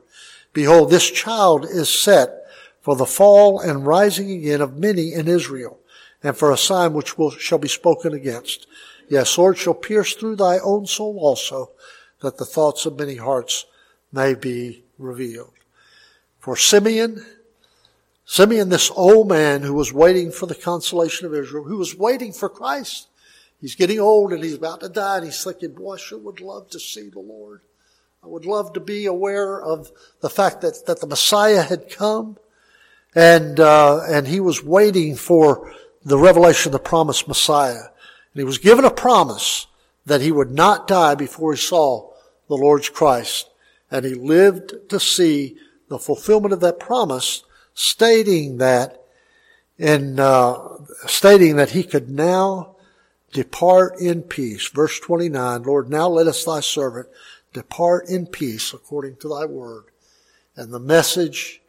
Behold, 0.53 0.91
this 0.91 1.11
child 1.11 1.65
is 1.65 1.89
set 1.89 2.46
for 2.87 2.95
the 2.95 3.05
fall 3.05 3.59
and 3.59 3.85
rising 3.85 4.31
again 4.31 4.61
of 4.61 4.79
many 4.79 5.13
in 5.13 5.27
Israel, 5.27 5.81
and 6.23 6.37
for 6.37 6.53
a 6.53 6.57
sign 6.57 6.93
which 6.93 7.19
will, 7.19 7.33
shall 7.33 7.59
be 7.59 7.67
spoken 7.67 8.15
against. 8.15 8.69
Yes, 9.09 9.31
sword 9.31 9.59
shall 9.59 9.75
pierce 9.75 10.15
through 10.15 10.37
thy 10.37 10.61
own 10.61 10.87
soul 10.87 11.19
also, 11.19 11.73
that 12.21 12.39
the 12.39 12.45
thoughts 12.45 12.87
of 12.87 12.97
many 12.97 13.17
hearts 13.17 13.67
may 14.13 14.35
be 14.35 14.85
revealed. 14.99 15.51
For 16.39 16.57
Simeon 16.57 17.27
Simeon, 18.25 18.69
this 18.69 18.93
old 18.95 19.29
man 19.29 19.63
who 19.63 19.75
was 19.75 19.93
waiting 19.93 20.31
for 20.31 20.47
the 20.47 20.55
consolation 20.55 21.27
of 21.27 21.35
Israel, 21.35 21.65
who 21.65 21.79
was 21.79 21.97
waiting 21.97 22.33
for 22.33 22.49
Christ. 22.49 23.09
He's 23.61 23.75
getting 23.75 23.99
old 23.99 24.33
and 24.33 24.45
he's 24.45 24.55
about 24.55 24.79
to 24.83 24.89
die 24.89 25.17
and 25.17 25.25
he's 25.25 25.43
thinking, 25.43 25.73
boy, 25.73 25.95
I 25.95 25.99
sure 25.99 26.19
would 26.19 26.41
love 26.41 26.71
to 26.71 26.79
see 26.79 27.09
the 27.09 27.19
Lord. 27.19 27.63
I 28.23 28.29
would 28.29 28.47
love 28.47 28.73
to 28.75 28.81
be 28.81 29.07
aware 29.07 29.61
of 29.61 29.91
the 30.21 30.31
fact 30.31 30.61
that, 30.61 30.87
that 30.87 31.01
the 31.01 31.09
Messiah 31.09 31.63
had 31.63 31.91
come 31.91 32.39
and, 33.17 33.59
uh, 33.59 34.03
and 34.07 34.29
he 34.29 34.41
was 34.41 34.63
waiting 34.63 35.17
for 35.17 35.73
the 36.05 36.19
revelation 36.19 36.69
of 36.69 36.73
the 36.75 36.79
promised 36.79 37.27
Messiah. 37.27 37.81
And 37.81 38.41
he 38.41 38.45
was 38.45 38.59
given 38.59 38.85
a 38.85 38.91
promise 38.91 39.67
that 40.05 40.21
he 40.21 40.31
would 40.31 40.51
not 40.51 40.87
die 40.87 41.15
before 41.15 41.55
he 41.55 41.59
saw 41.59 42.13
the 42.49 42.55
Lord's 42.55 42.91
Christ. 42.91 43.49
And 43.91 44.05
he 44.05 44.15
lived 44.15 44.91
to 44.91 45.01
see 45.01 45.57
the 45.89 45.99
fulfillment 45.99 46.53
of 46.53 46.61
that 46.61 46.79
promise, 46.79 47.43
stating 47.73 48.59
that 48.59 49.03
in 49.79 50.21
uh, 50.21 50.57
stating 51.07 51.57
that 51.57 51.71
he 51.71 51.85
could 51.85 52.11
now 52.11 52.77
depart 53.33 53.99
in 53.99 54.23
peace. 54.23 54.69
Verse 54.69 54.99
29, 55.01 55.63
Lord, 55.63 55.89
now 55.89 56.09
let 56.09 56.27
us 56.27 56.45
thy 56.45 56.61
servant 56.61 57.09
depart 57.53 58.09
in 58.09 58.27
peace 58.27 58.73
according 58.73 59.17
to 59.17 59.29
thy 59.29 59.45
word. 59.47 59.85
And 60.57 60.73
the 60.73 60.81
message 60.81 61.61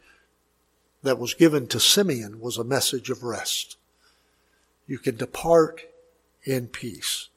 that 1.02 1.18
was 1.18 1.34
given 1.34 1.66
to 1.68 1.80
Simeon 1.80 2.40
was 2.40 2.58
a 2.58 2.64
message 2.64 3.10
of 3.10 3.22
rest. 3.22 3.76
You 4.86 4.98
can 4.98 5.16
depart 5.16 5.82
in 6.44 6.66
peace. 6.68 7.28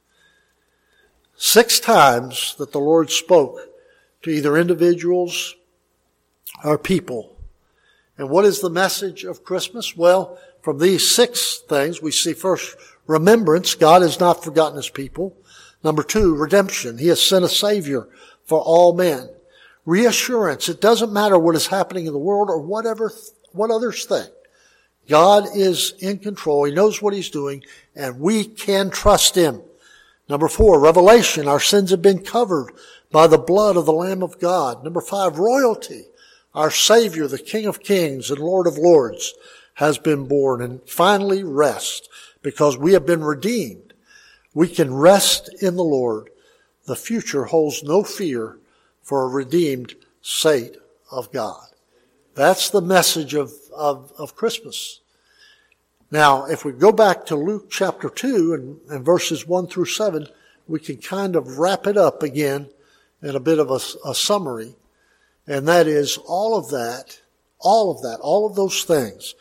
Six 1.36 1.80
times 1.80 2.56
that 2.58 2.72
the 2.72 2.80
Lord 2.80 3.10
spoke 3.10 3.60
to 4.24 4.30
either 4.30 4.58
individuals 4.58 5.56
or 6.64 6.78
people. 6.78 7.36
And 8.18 8.30
what 8.30 8.46
is 8.46 8.62
the 8.62 8.70
message 8.70 9.24
of 9.24 9.44
Christmas? 9.44 9.98
Well, 9.98 10.38
from 10.62 10.78
these 10.78 11.10
six 11.10 11.60
things, 11.68 12.02
we 12.02 12.12
see 12.12 12.34
first 12.34 12.76
remembrance. 13.08 13.74
God 13.74 14.02
has 14.04 14.20
not 14.20 14.44
forgotten 14.44 14.78
his 14.78 14.90
people. 14.90 15.36
Number 15.84 16.04
two, 16.04 16.36
redemption. 16.36 17.00
He 17.00 17.08
has 17.08 17.22
sent 17.22 17.46
a 17.46 17.50
savior 17.50 18.08
for 18.46 18.62
all 18.62 18.94
men. 18.94 19.30
Reassurance. 19.86 20.70
It 20.70 20.80
doesn't 20.80 21.12
matter 21.12 21.40
what 21.40 21.56
is 21.56 21.68
happening 21.68 22.06
in 22.06 22.14
the 22.14 22.20
world 22.20 22.50
or 22.50 22.60
whatever, 22.60 23.12
what 23.54 23.72
others 23.72 24.06
think. 24.06 24.30
God 25.10 25.48
is 25.56 25.94
in 26.00 26.20
control. 26.20 26.66
He 26.66 26.74
knows 26.74 27.02
what 27.02 27.14
he's 27.14 27.30
doing 27.30 27.64
and 27.96 28.20
we 28.20 28.46
can 28.46 28.90
trust 28.90 29.36
him. 29.36 29.62
Number 30.30 30.48
four, 30.48 30.80
revelation. 30.80 31.48
Our 31.48 31.60
sins 31.60 31.92
have 31.92 32.02
been 32.02 32.24
covered 32.24 32.72
by 33.12 33.28
the 33.28 33.38
blood 33.38 33.76
of 33.76 33.86
the 33.86 33.94
Lamb 33.94 34.24
of 34.24 34.40
God. 34.40 34.84
Number 34.84 35.02
five, 35.02 35.38
royalty. 35.38 36.06
Our 36.54 36.72
Savior, 36.72 37.28
the 37.28 37.38
King 37.38 37.66
of 37.66 37.82
Kings 37.82 38.30
and 38.30 38.40
Lord 38.40 38.68
of 38.68 38.78
Lords, 38.78 39.34
has 39.76 39.98
been 39.98 40.28
born. 40.28 40.62
And 40.62 40.82
finally, 40.88 41.44
rest, 41.44 42.10
because 42.42 42.78
we 42.78 42.94
have 42.94 43.06
been 43.06 43.24
redeemed. 43.24 43.94
We 44.54 44.68
can 44.68 44.94
rest 44.94 45.50
in 45.62 45.76
the 45.76 45.84
Lord. 45.84 46.30
The 46.86 46.96
future 46.96 47.46
holds 47.46 47.84
no 47.84 48.04
fear 48.04 48.58
for 49.02 49.24
a 49.24 49.30
redeemed 49.30 49.96
saint 50.22 50.78
of 51.12 51.32
God. 51.32 51.71
That's 52.34 52.70
the 52.70 52.82
message 52.82 53.34
of, 53.34 53.52
of, 53.76 54.14
of 54.18 54.36
Christmas. 54.36 55.02
Now, 56.12 56.46
if 56.46 56.64
we 56.64 56.72
go 56.72 56.92
back 56.92 57.26
to 57.28 57.36
Luke 57.36 57.70
chapter 57.70 58.10
2 58.10 58.54
and, 58.54 58.80
and, 58.90 59.06
verses 59.06 59.48
1 59.48 59.68
through 59.68 59.86
7, 59.86 60.28
we 60.68 60.80
can 60.80 60.98
kind 60.98 61.36
of 61.36 61.58
wrap 61.58 61.88
it 61.88 61.98
up 61.98 62.24
again 62.24 62.70
in 63.22 63.36
a 63.36 63.40
bit 63.40 63.60
of 63.60 63.70
a, 63.70 63.80
a 64.10 64.16
summary. 64.16 64.76
And 65.48 65.68
that 65.68 65.88
is 65.88 66.18
all 66.18 66.58
of 66.58 66.70
that, 66.70 67.22
all 67.60 67.92
of 67.92 68.02
that, 68.02 68.20
all 68.22 68.46
of 68.46 68.56
those 68.56 68.84
things, 68.84 69.36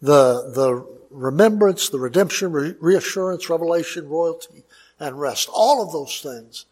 the, 0.00 0.50
the 0.54 0.86
remembrance, 1.10 1.88
the 1.88 1.98
redemption, 1.98 2.52
re- 2.52 2.74
reassurance, 2.80 3.48
revelation, 3.48 4.08
royalty, 4.08 4.64
and 4.98 5.20
rest, 5.20 5.48
all 5.52 5.82
of 5.82 5.92
those 5.92 6.20
things 6.20 6.66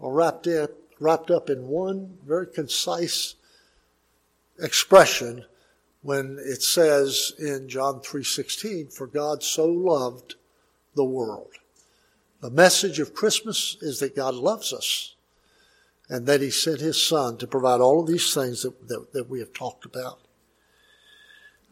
are 0.00 0.12
wrapped 0.12 0.46
in, 0.46 0.68
wrapped 1.00 1.30
up 1.30 1.50
in 1.50 1.68
one 1.68 2.16
very 2.26 2.46
concise 2.46 3.34
expression 4.62 5.44
when 6.02 6.38
it 6.40 6.62
says 6.62 7.32
in 7.38 7.68
John 7.68 8.00
3:16 8.00 8.90
for 8.92 9.06
God 9.06 9.42
so 9.42 9.66
loved 9.66 10.36
the 10.94 11.04
world. 11.04 11.52
The 12.40 12.50
message 12.50 12.98
of 12.98 13.14
Christmas 13.14 13.76
is 13.80 14.00
that 14.00 14.16
God 14.16 14.34
loves 14.34 14.72
us 14.72 15.14
and 16.08 16.26
that 16.26 16.40
he 16.40 16.50
sent 16.50 16.80
his 16.80 17.00
son 17.00 17.36
to 17.38 17.46
provide 17.46 17.80
all 17.80 18.00
of 18.00 18.06
these 18.06 18.34
things 18.34 18.62
that, 18.62 18.88
that, 18.88 19.12
that 19.12 19.30
we 19.30 19.38
have 19.38 19.52
talked 19.52 19.84
about. 19.84 20.20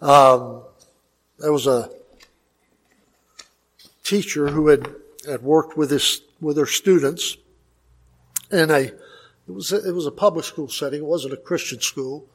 Um, 0.01 0.63
there 1.39 1.53
was 1.53 1.67
a 1.67 1.91
teacher 4.05 4.49
who 4.49 4.69
had, 4.69 4.89
had 5.27 5.43
worked 5.43 5.77
with 5.77 5.91
his, 5.91 6.23
with 6.41 6.57
her 6.57 6.67
students 6.67 7.37
in 8.51 8.71
a, 8.71 8.81
it 8.81 8.95
was, 9.47 9.73
a, 9.73 9.89
it 9.89 9.93
was 9.93 10.07
a 10.07 10.11
public 10.11 10.45
school 10.45 10.69
setting. 10.69 11.01
It 11.01 11.07
wasn't 11.07 11.35
a 11.35 11.37
Christian 11.37 11.81
school. 11.81 12.27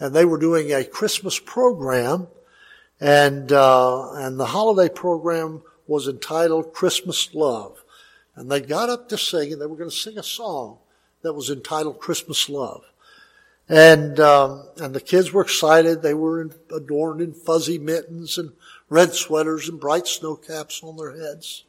And 0.00 0.14
they 0.14 0.24
were 0.24 0.38
doing 0.38 0.72
a 0.72 0.84
Christmas 0.84 1.38
program 1.38 2.28
and, 3.00 3.52
uh, 3.52 4.12
and 4.14 4.38
the 4.38 4.46
holiday 4.46 4.92
program 4.92 5.62
was 5.86 6.08
entitled 6.08 6.72
Christmas 6.72 7.34
Love. 7.34 7.82
And 8.34 8.50
they 8.50 8.60
got 8.60 8.90
up 8.90 9.08
to 9.08 9.18
sing 9.18 9.52
and 9.52 9.60
they 9.60 9.66
were 9.66 9.76
going 9.76 9.90
to 9.90 9.96
sing 9.96 10.18
a 10.18 10.22
song 10.22 10.78
that 11.22 11.32
was 11.32 11.50
entitled 11.50 11.98
Christmas 11.98 12.48
Love. 12.48 12.82
And, 13.68 14.18
um, 14.18 14.64
and 14.78 14.94
the 14.94 15.00
kids 15.00 15.32
were 15.32 15.42
excited. 15.42 16.02
They 16.02 16.14
were 16.14 16.40
in, 16.40 16.52
adorned 16.74 17.20
in 17.20 17.32
fuzzy 17.32 17.78
mittens 17.78 18.38
and 18.38 18.52
red 18.88 19.14
sweaters 19.14 19.68
and 19.68 19.78
bright 19.78 20.06
snow 20.06 20.36
caps 20.36 20.82
on 20.82 20.96
their 20.96 21.16
heads. 21.16 21.64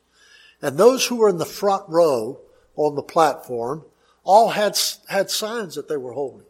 And 0.61 0.77
those 0.77 1.07
who 1.07 1.17
were 1.17 1.29
in 1.29 1.37
the 1.37 1.45
front 1.45 1.83
row 1.87 2.39
on 2.75 2.95
the 2.95 3.03
platform 3.03 3.85
all 4.23 4.49
had, 4.49 4.77
had 5.09 5.29
signs 5.29 5.75
that 5.75 5.89
they 5.89 5.97
were 5.97 6.13
holding. 6.13 6.45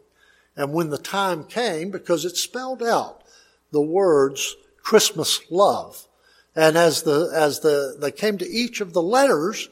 And 0.56 0.72
when 0.72 0.90
the 0.90 0.98
time 0.98 1.44
came, 1.44 1.90
because 1.90 2.24
it 2.24 2.36
spelled 2.36 2.82
out 2.82 3.22
the 3.70 3.80
words 3.80 4.56
Christmas 4.82 5.40
love. 5.50 6.06
And 6.56 6.76
as 6.76 7.02
the, 7.02 7.30
as 7.34 7.60
the, 7.60 7.96
they 7.98 8.10
came 8.10 8.38
to 8.38 8.48
each 8.48 8.80
of 8.80 8.92
the 8.92 9.02
letters, 9.02 9.68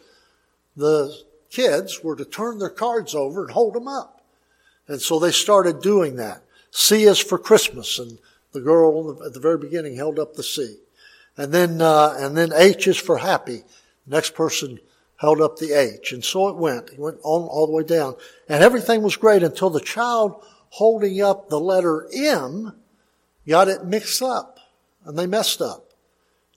the 0.77 1.15
kids 1.51 2.03
were 2.03 2.17
to 2.17 2.25
turn 2.25 2.59
their 2.59 2.71
cards 2.71 3.15
over 3.15 3.43
and 3.43 3.53
hold 3.53 3.75
them 3.75 3.89
up. 3.89 4.23
And 4.87 5.01
so 5.01 5.19
they 5.19 5.33
started 5.33 5.83
doing 5.83 6.17
that. 6.17 6.43
C 6.71 7.05
is 7.05 7.19
for 7.19 7.39
Christmas, 7.39 7.99
and 7.99 8.19
the 8.53 8.61
girl 8.61 9.23
at 9.25 9.35
the 9.35 9.41
very 9.41 9.59
beginning 9.59 9.97
held 9.97 10.19
up 10.19 10.35
the 10.35 10.43
C. 10.43 10.77
And 11.37 11.53
then, 11.53 11.81
uh, 11.81 12.15
and 12.19 12.37
then 12.37 12.53
H 12.55 12.87
is 12.87 12.97
for 12.97 13.19
happy. 13.19 13.63
next 14.07 14.35
person 14.35 14.79
held 15.17 15.41
up 15.41 15.57
the 15.57 15.73
H. 15.73 16.13
And 16.13 16.25
so 16.25 16.49
it 16.49 16.57
went. 16.57 16.91
It 16.91 16.99
went 16.99 17.19
on 17.23 17.49
all 17.49 17.67
the 17.67 17.73
way 17.73 17.83
down. 17.83 18.15
And 18.49 18.63
everything 18.63 19.03
was 19.03 19.17
great 19.17 19.43
until 19.43 19.71
the 19.71 19.81
child 19.81 20.45
holding 20.71 21.21
up 21.21 21.49
the 21.49 21.61
letter 21.61 22.09
M 22.15 22.75
got 23.47 23.69
it 23.69 23.85
mixed 23.85 24.23
up. 24.23 24.59
And 25.05 25.19
they 25.19 25.27
messed 25.27 25.63
up. 25.63 25.93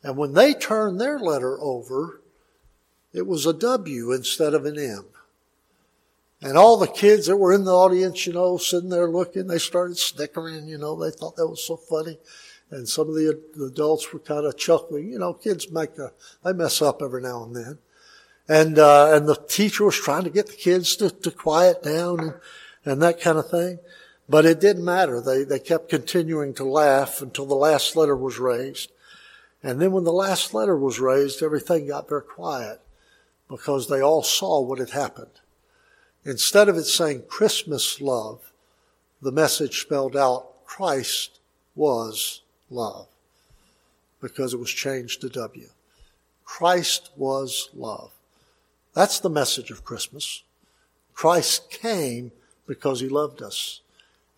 And 0.03 0.17
when 0.17 0.33
they 0.33 0.53
turned 0.53 0.99
their 0.99 1.19
letter 1.19 1.59
over, 1.61 2.21
it 3.13 3.27
was 3.27 3.45
a 3.45 3.53
W 3.53 4.11
instead 4.11 4.53
of 4.53 4.65
an 4.65 4.77
M. 4.79 5.05
And 6.41 6.57
all 6.57 6.77
the 6.77 6.87
kids 6.87 7.27
that 7.27 7.37
were 7.37 7.53
in 7.53 7.65
the 7.65 7.73
audience, 7.73 8.25
you 8.25 8.33
know, 8.33 8.57
sitting 8.57 8.89
there 8.89 9.07
looking, 9.07 9.47
they 9.47 9.59
started 9.59 9.97
snickering, 9.97 10.67
you 10.67 10.77
know, 10.77 10.95
they 10.95 11.11
thought 11.11 11.35
that 11.35 11.47
was 11.47 11.63
so 11.63 11.77
funny. 11.77 12.17
And 12.71 12.89
some 12.89 13.09
of 13.09 13.15
the, 13.15 13.39
adults 13.63 14.11
were 14.11 14.19
kind 14.19 14.45
of 14.45 14.57
chuckling. 14.57 15.11
You 15.11 15.19
know, 15.19 15.33
kids 15.33 15.69
make 15.71 15.97
a, 15.97 16.11
they 16.43 16.53
mess 16.53 16.81
up 16.81 17.01
every 17.01 17.21
now 17.21 17.43
and 17.43 17.55
then. 17.55 17.77
And, 18.47 18.79
uh, 18.79 19.13
and 19.13 19.27
the 19.27 19.35
teacher 19.35 19.85
was 19.85 19.95
trying 19.95 20.23
to 20.23 20.29
get 20.29 20.47
the 20.47 20.53
kids 20.53 20.95
to, 20.97 21.09
to 21.09 21.31
quiet 21.31 21.83
down 21.83 22.19
and, 22.19 22.33
and 22.85 23.01
that 23.01 23.21
kind 23.21 23.37
of 23.37 23.49
thing. 23.49 23.79
But 24.31 24.45
it 24.45 24.61
didn't 24.61 24.85
matter. 24.85 25.19
They, 25.19 25.43
they 25.43 25.59
kept 25.59 25.89
continuing 25.89 26.53
to 26.53 26.63
laugh 26.63 27.21
until 27.21 27.45
the 27.45 27.53
last 27.53 27.97
letter 27.97 28.15
was 28.15 28.39
raised. 28.39 28.89
And 29.61 29.81
then 29.81 29.91
when 29.91 30.05
the 30.05 30.13
last 30.13 30.53
letter 30.53 30.77
was 30.77 31.01
raised, 31.01 31.43
everything 31.43 31.87
got 31.87 32.07
very 32.07 32.21
quiet 32.21 32.79
because 33.49 33.89
they 33.89 33.99
all 33.99 34.23
saw 34.23 34.61
what 34.61 34.79
had 34.79 34.91
happened. 34.91 35.41
Instead 36.23 36.69
of 36.69 36.77
it 36.77 36.85
saying 36.85 37.23
Christmas 37.27 37.99
love, 37.99 38.53
the 39.21 39.33
message 39.33 39.81
spelled 39.81 40.15
out 40.15 40.65
Christ 40.65 41.41
was 41.75 42.41
love 42.69 43.07
because 44.21 44.53
it 44.53 44.61
was 44.61 44.71
changed 44.71 45.19
to 45.21 45.29
W. 45.29 45.67
Christ 46.45 47.09
was 47.17 47.69
love. 47.75 48.11
That's 48.93 49.19
the 49.19 49.29
message 49.29 49.71
of 49.71 49.83
Christmas. 49.83 50.43
Christ 51.13 51.69
came 51.69 52.31
because 52.65 53.01
he 53.01 53.09
loved 53.09 53.41
us. 53.41 53.81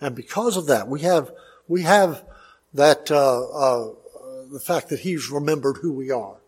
And 0.03 0.15
because 0.15 0.57
of 0.57 0.67
that, 0.67 0.89
we 0.89 0.99
have, 0.99 1.31
we 1.69 1.83
have 1.83 2.25
that, 2.73 3.09
uh, 3.09 3.47
uh, 3.47 3.93
the 4.51 4.59
fact 4.59 4.89
that 4.89 4.99
he's 4.99 5.29
remembered 5.29 5.77
who 5.77 5.93
we 5.93 6.11
are 6.11 6.41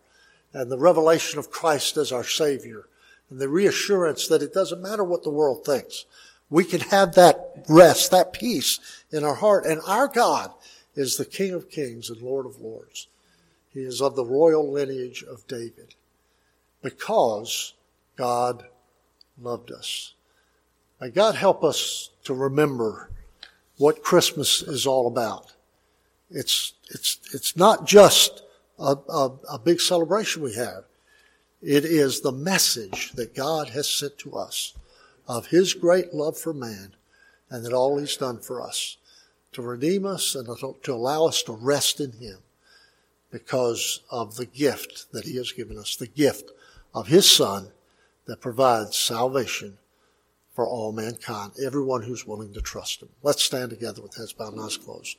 and 0.52 0.70
the 0.70 0.76
revelation 0.76 1.38
of 1.38 1.50
Christ 1.50 1.96
as 1.96 2.12
our 2.12 2.22
Savior 2.22 2.84
and 3.30 3.40
the 3.40 3.48
reassurance 3.48 4.28
that 4.28 4.42
it 4.42 4.52
doesn't 4.52 4.82
matter 4.82 5.02
what 5.02 5.22
the 5.22 5.30
world 5.30 5.64
thinks. 5.64 6.04
We 6.50 6.64
can 6.64 6.80
have 6.80 7.14
that 7.14 7.64
rest, 7.66 8.10
that 8.10 8.34
peace 8.34 8.78
in 9.10 9.24
our 9.24 9.36
heart. 9.36 9.64
And 9.64 9.80
our 9.86 10.06
God 10.06 10.52
is 10.94 11.16
the 11.16 11.24
King 11.24 11.54
of 11.54 11.70
Kings 11.70 12.10
and 12.10 12.20
Lord 12.20 12.44
of 12.44 12.60
Lords. 12.60 13.08
He 13.70 13.80
is 13.80 14.02
of 14.02 14.16
the 14.16 14.24
royal 14.24 14.70
lineage 14.70 15.24
of 15.26 15.46
David 15.46 15.94
because 16.82 17.72
God 18.16 18.66
loved 19.40 19.72
us. 19.72 20.12
May 21.00 21.08
God 21.08 21.36
help 21.36 21.64
us 21.64 22.10
to 22.24 22.34
remember 22.34 23.08
what 23.78 24.02
Christmas 24.02 24.62
is 24.62 24.86
all 24.86 25.06
about. 25.06 25.52
It's, 26.30 26.72
it's, 26.90 27.18
it's 27.32 27.56
not 27.56 27.86
just 27.86 28.42
a, 28.78 28.96
a, 29.08 29.32
a 29.52 29.58
big 29.58 29.80
celebration 29.80 30.42
we 30.42 30.54
have. 30.54 30.84
It 31.62 31.84
is 31.84 32.20
the 32.20 32.32
message 32.32 33.12
that 33.12 33.34
God 33.34 33.70
has 33.70 33.88
sent 33.88 34.18
to 34.18 34.34
us 34.34 34.74
of 35.28 35.46
His 35.46 35.74
great 35.74 36.14
love 36.14 36.36
for 36.36 36.52
man 36.52 36.94
and 37.50 37.64
that 37.64 37.72
all 37.72 37.98
He's 37.98 38.16
done 38.16 38.38
for 38.38 38.60
us 38.60 38.96
to 39.52 39.62
redeem 39.62 40.04
us 40.04 40.34
and 40.34 40.46
to 40.82 40.92
allow 40.92 41.26
us 41.26 41.42
to 41.44 41.52
rest 41.52 42.00
in 42.00 42.12
Him 42.12 42.38
because 43.30 44.00
of 44.10 44.36
the 44.36 44.46
gift 44.46 45.12
that 45.12 45.24
He 45.24 45.36
has 45.36 45.52
given 45.52 45.78
us, 45.78 45.96
the 45.96 46.06
gift 46.06 46.50
of 46.94 47.08
His 47.08 47.28
Son 47.28 47.68
that 48.26 48.40
provides 48.40 48.96
salvation 48.96 49.78
for 50.56 50.66
all 50.66 50.90
mankind, 50.90 51.52
everyone 51.62 52.02
who's 52.02 52.26
willing 52.26 52.54
to 52.54 52.62
trust 52.62 53.02
Him. 53.02 53.10
Let's 53.22 53.44
stand 53.44 53.70
together 53.70 54.00
with 54.00 54.16
heads 54.16 54.32
bowed 54.32 54.54
and 54.54 54.62
eyes 54.62 54.78
closed. 54.78 55.18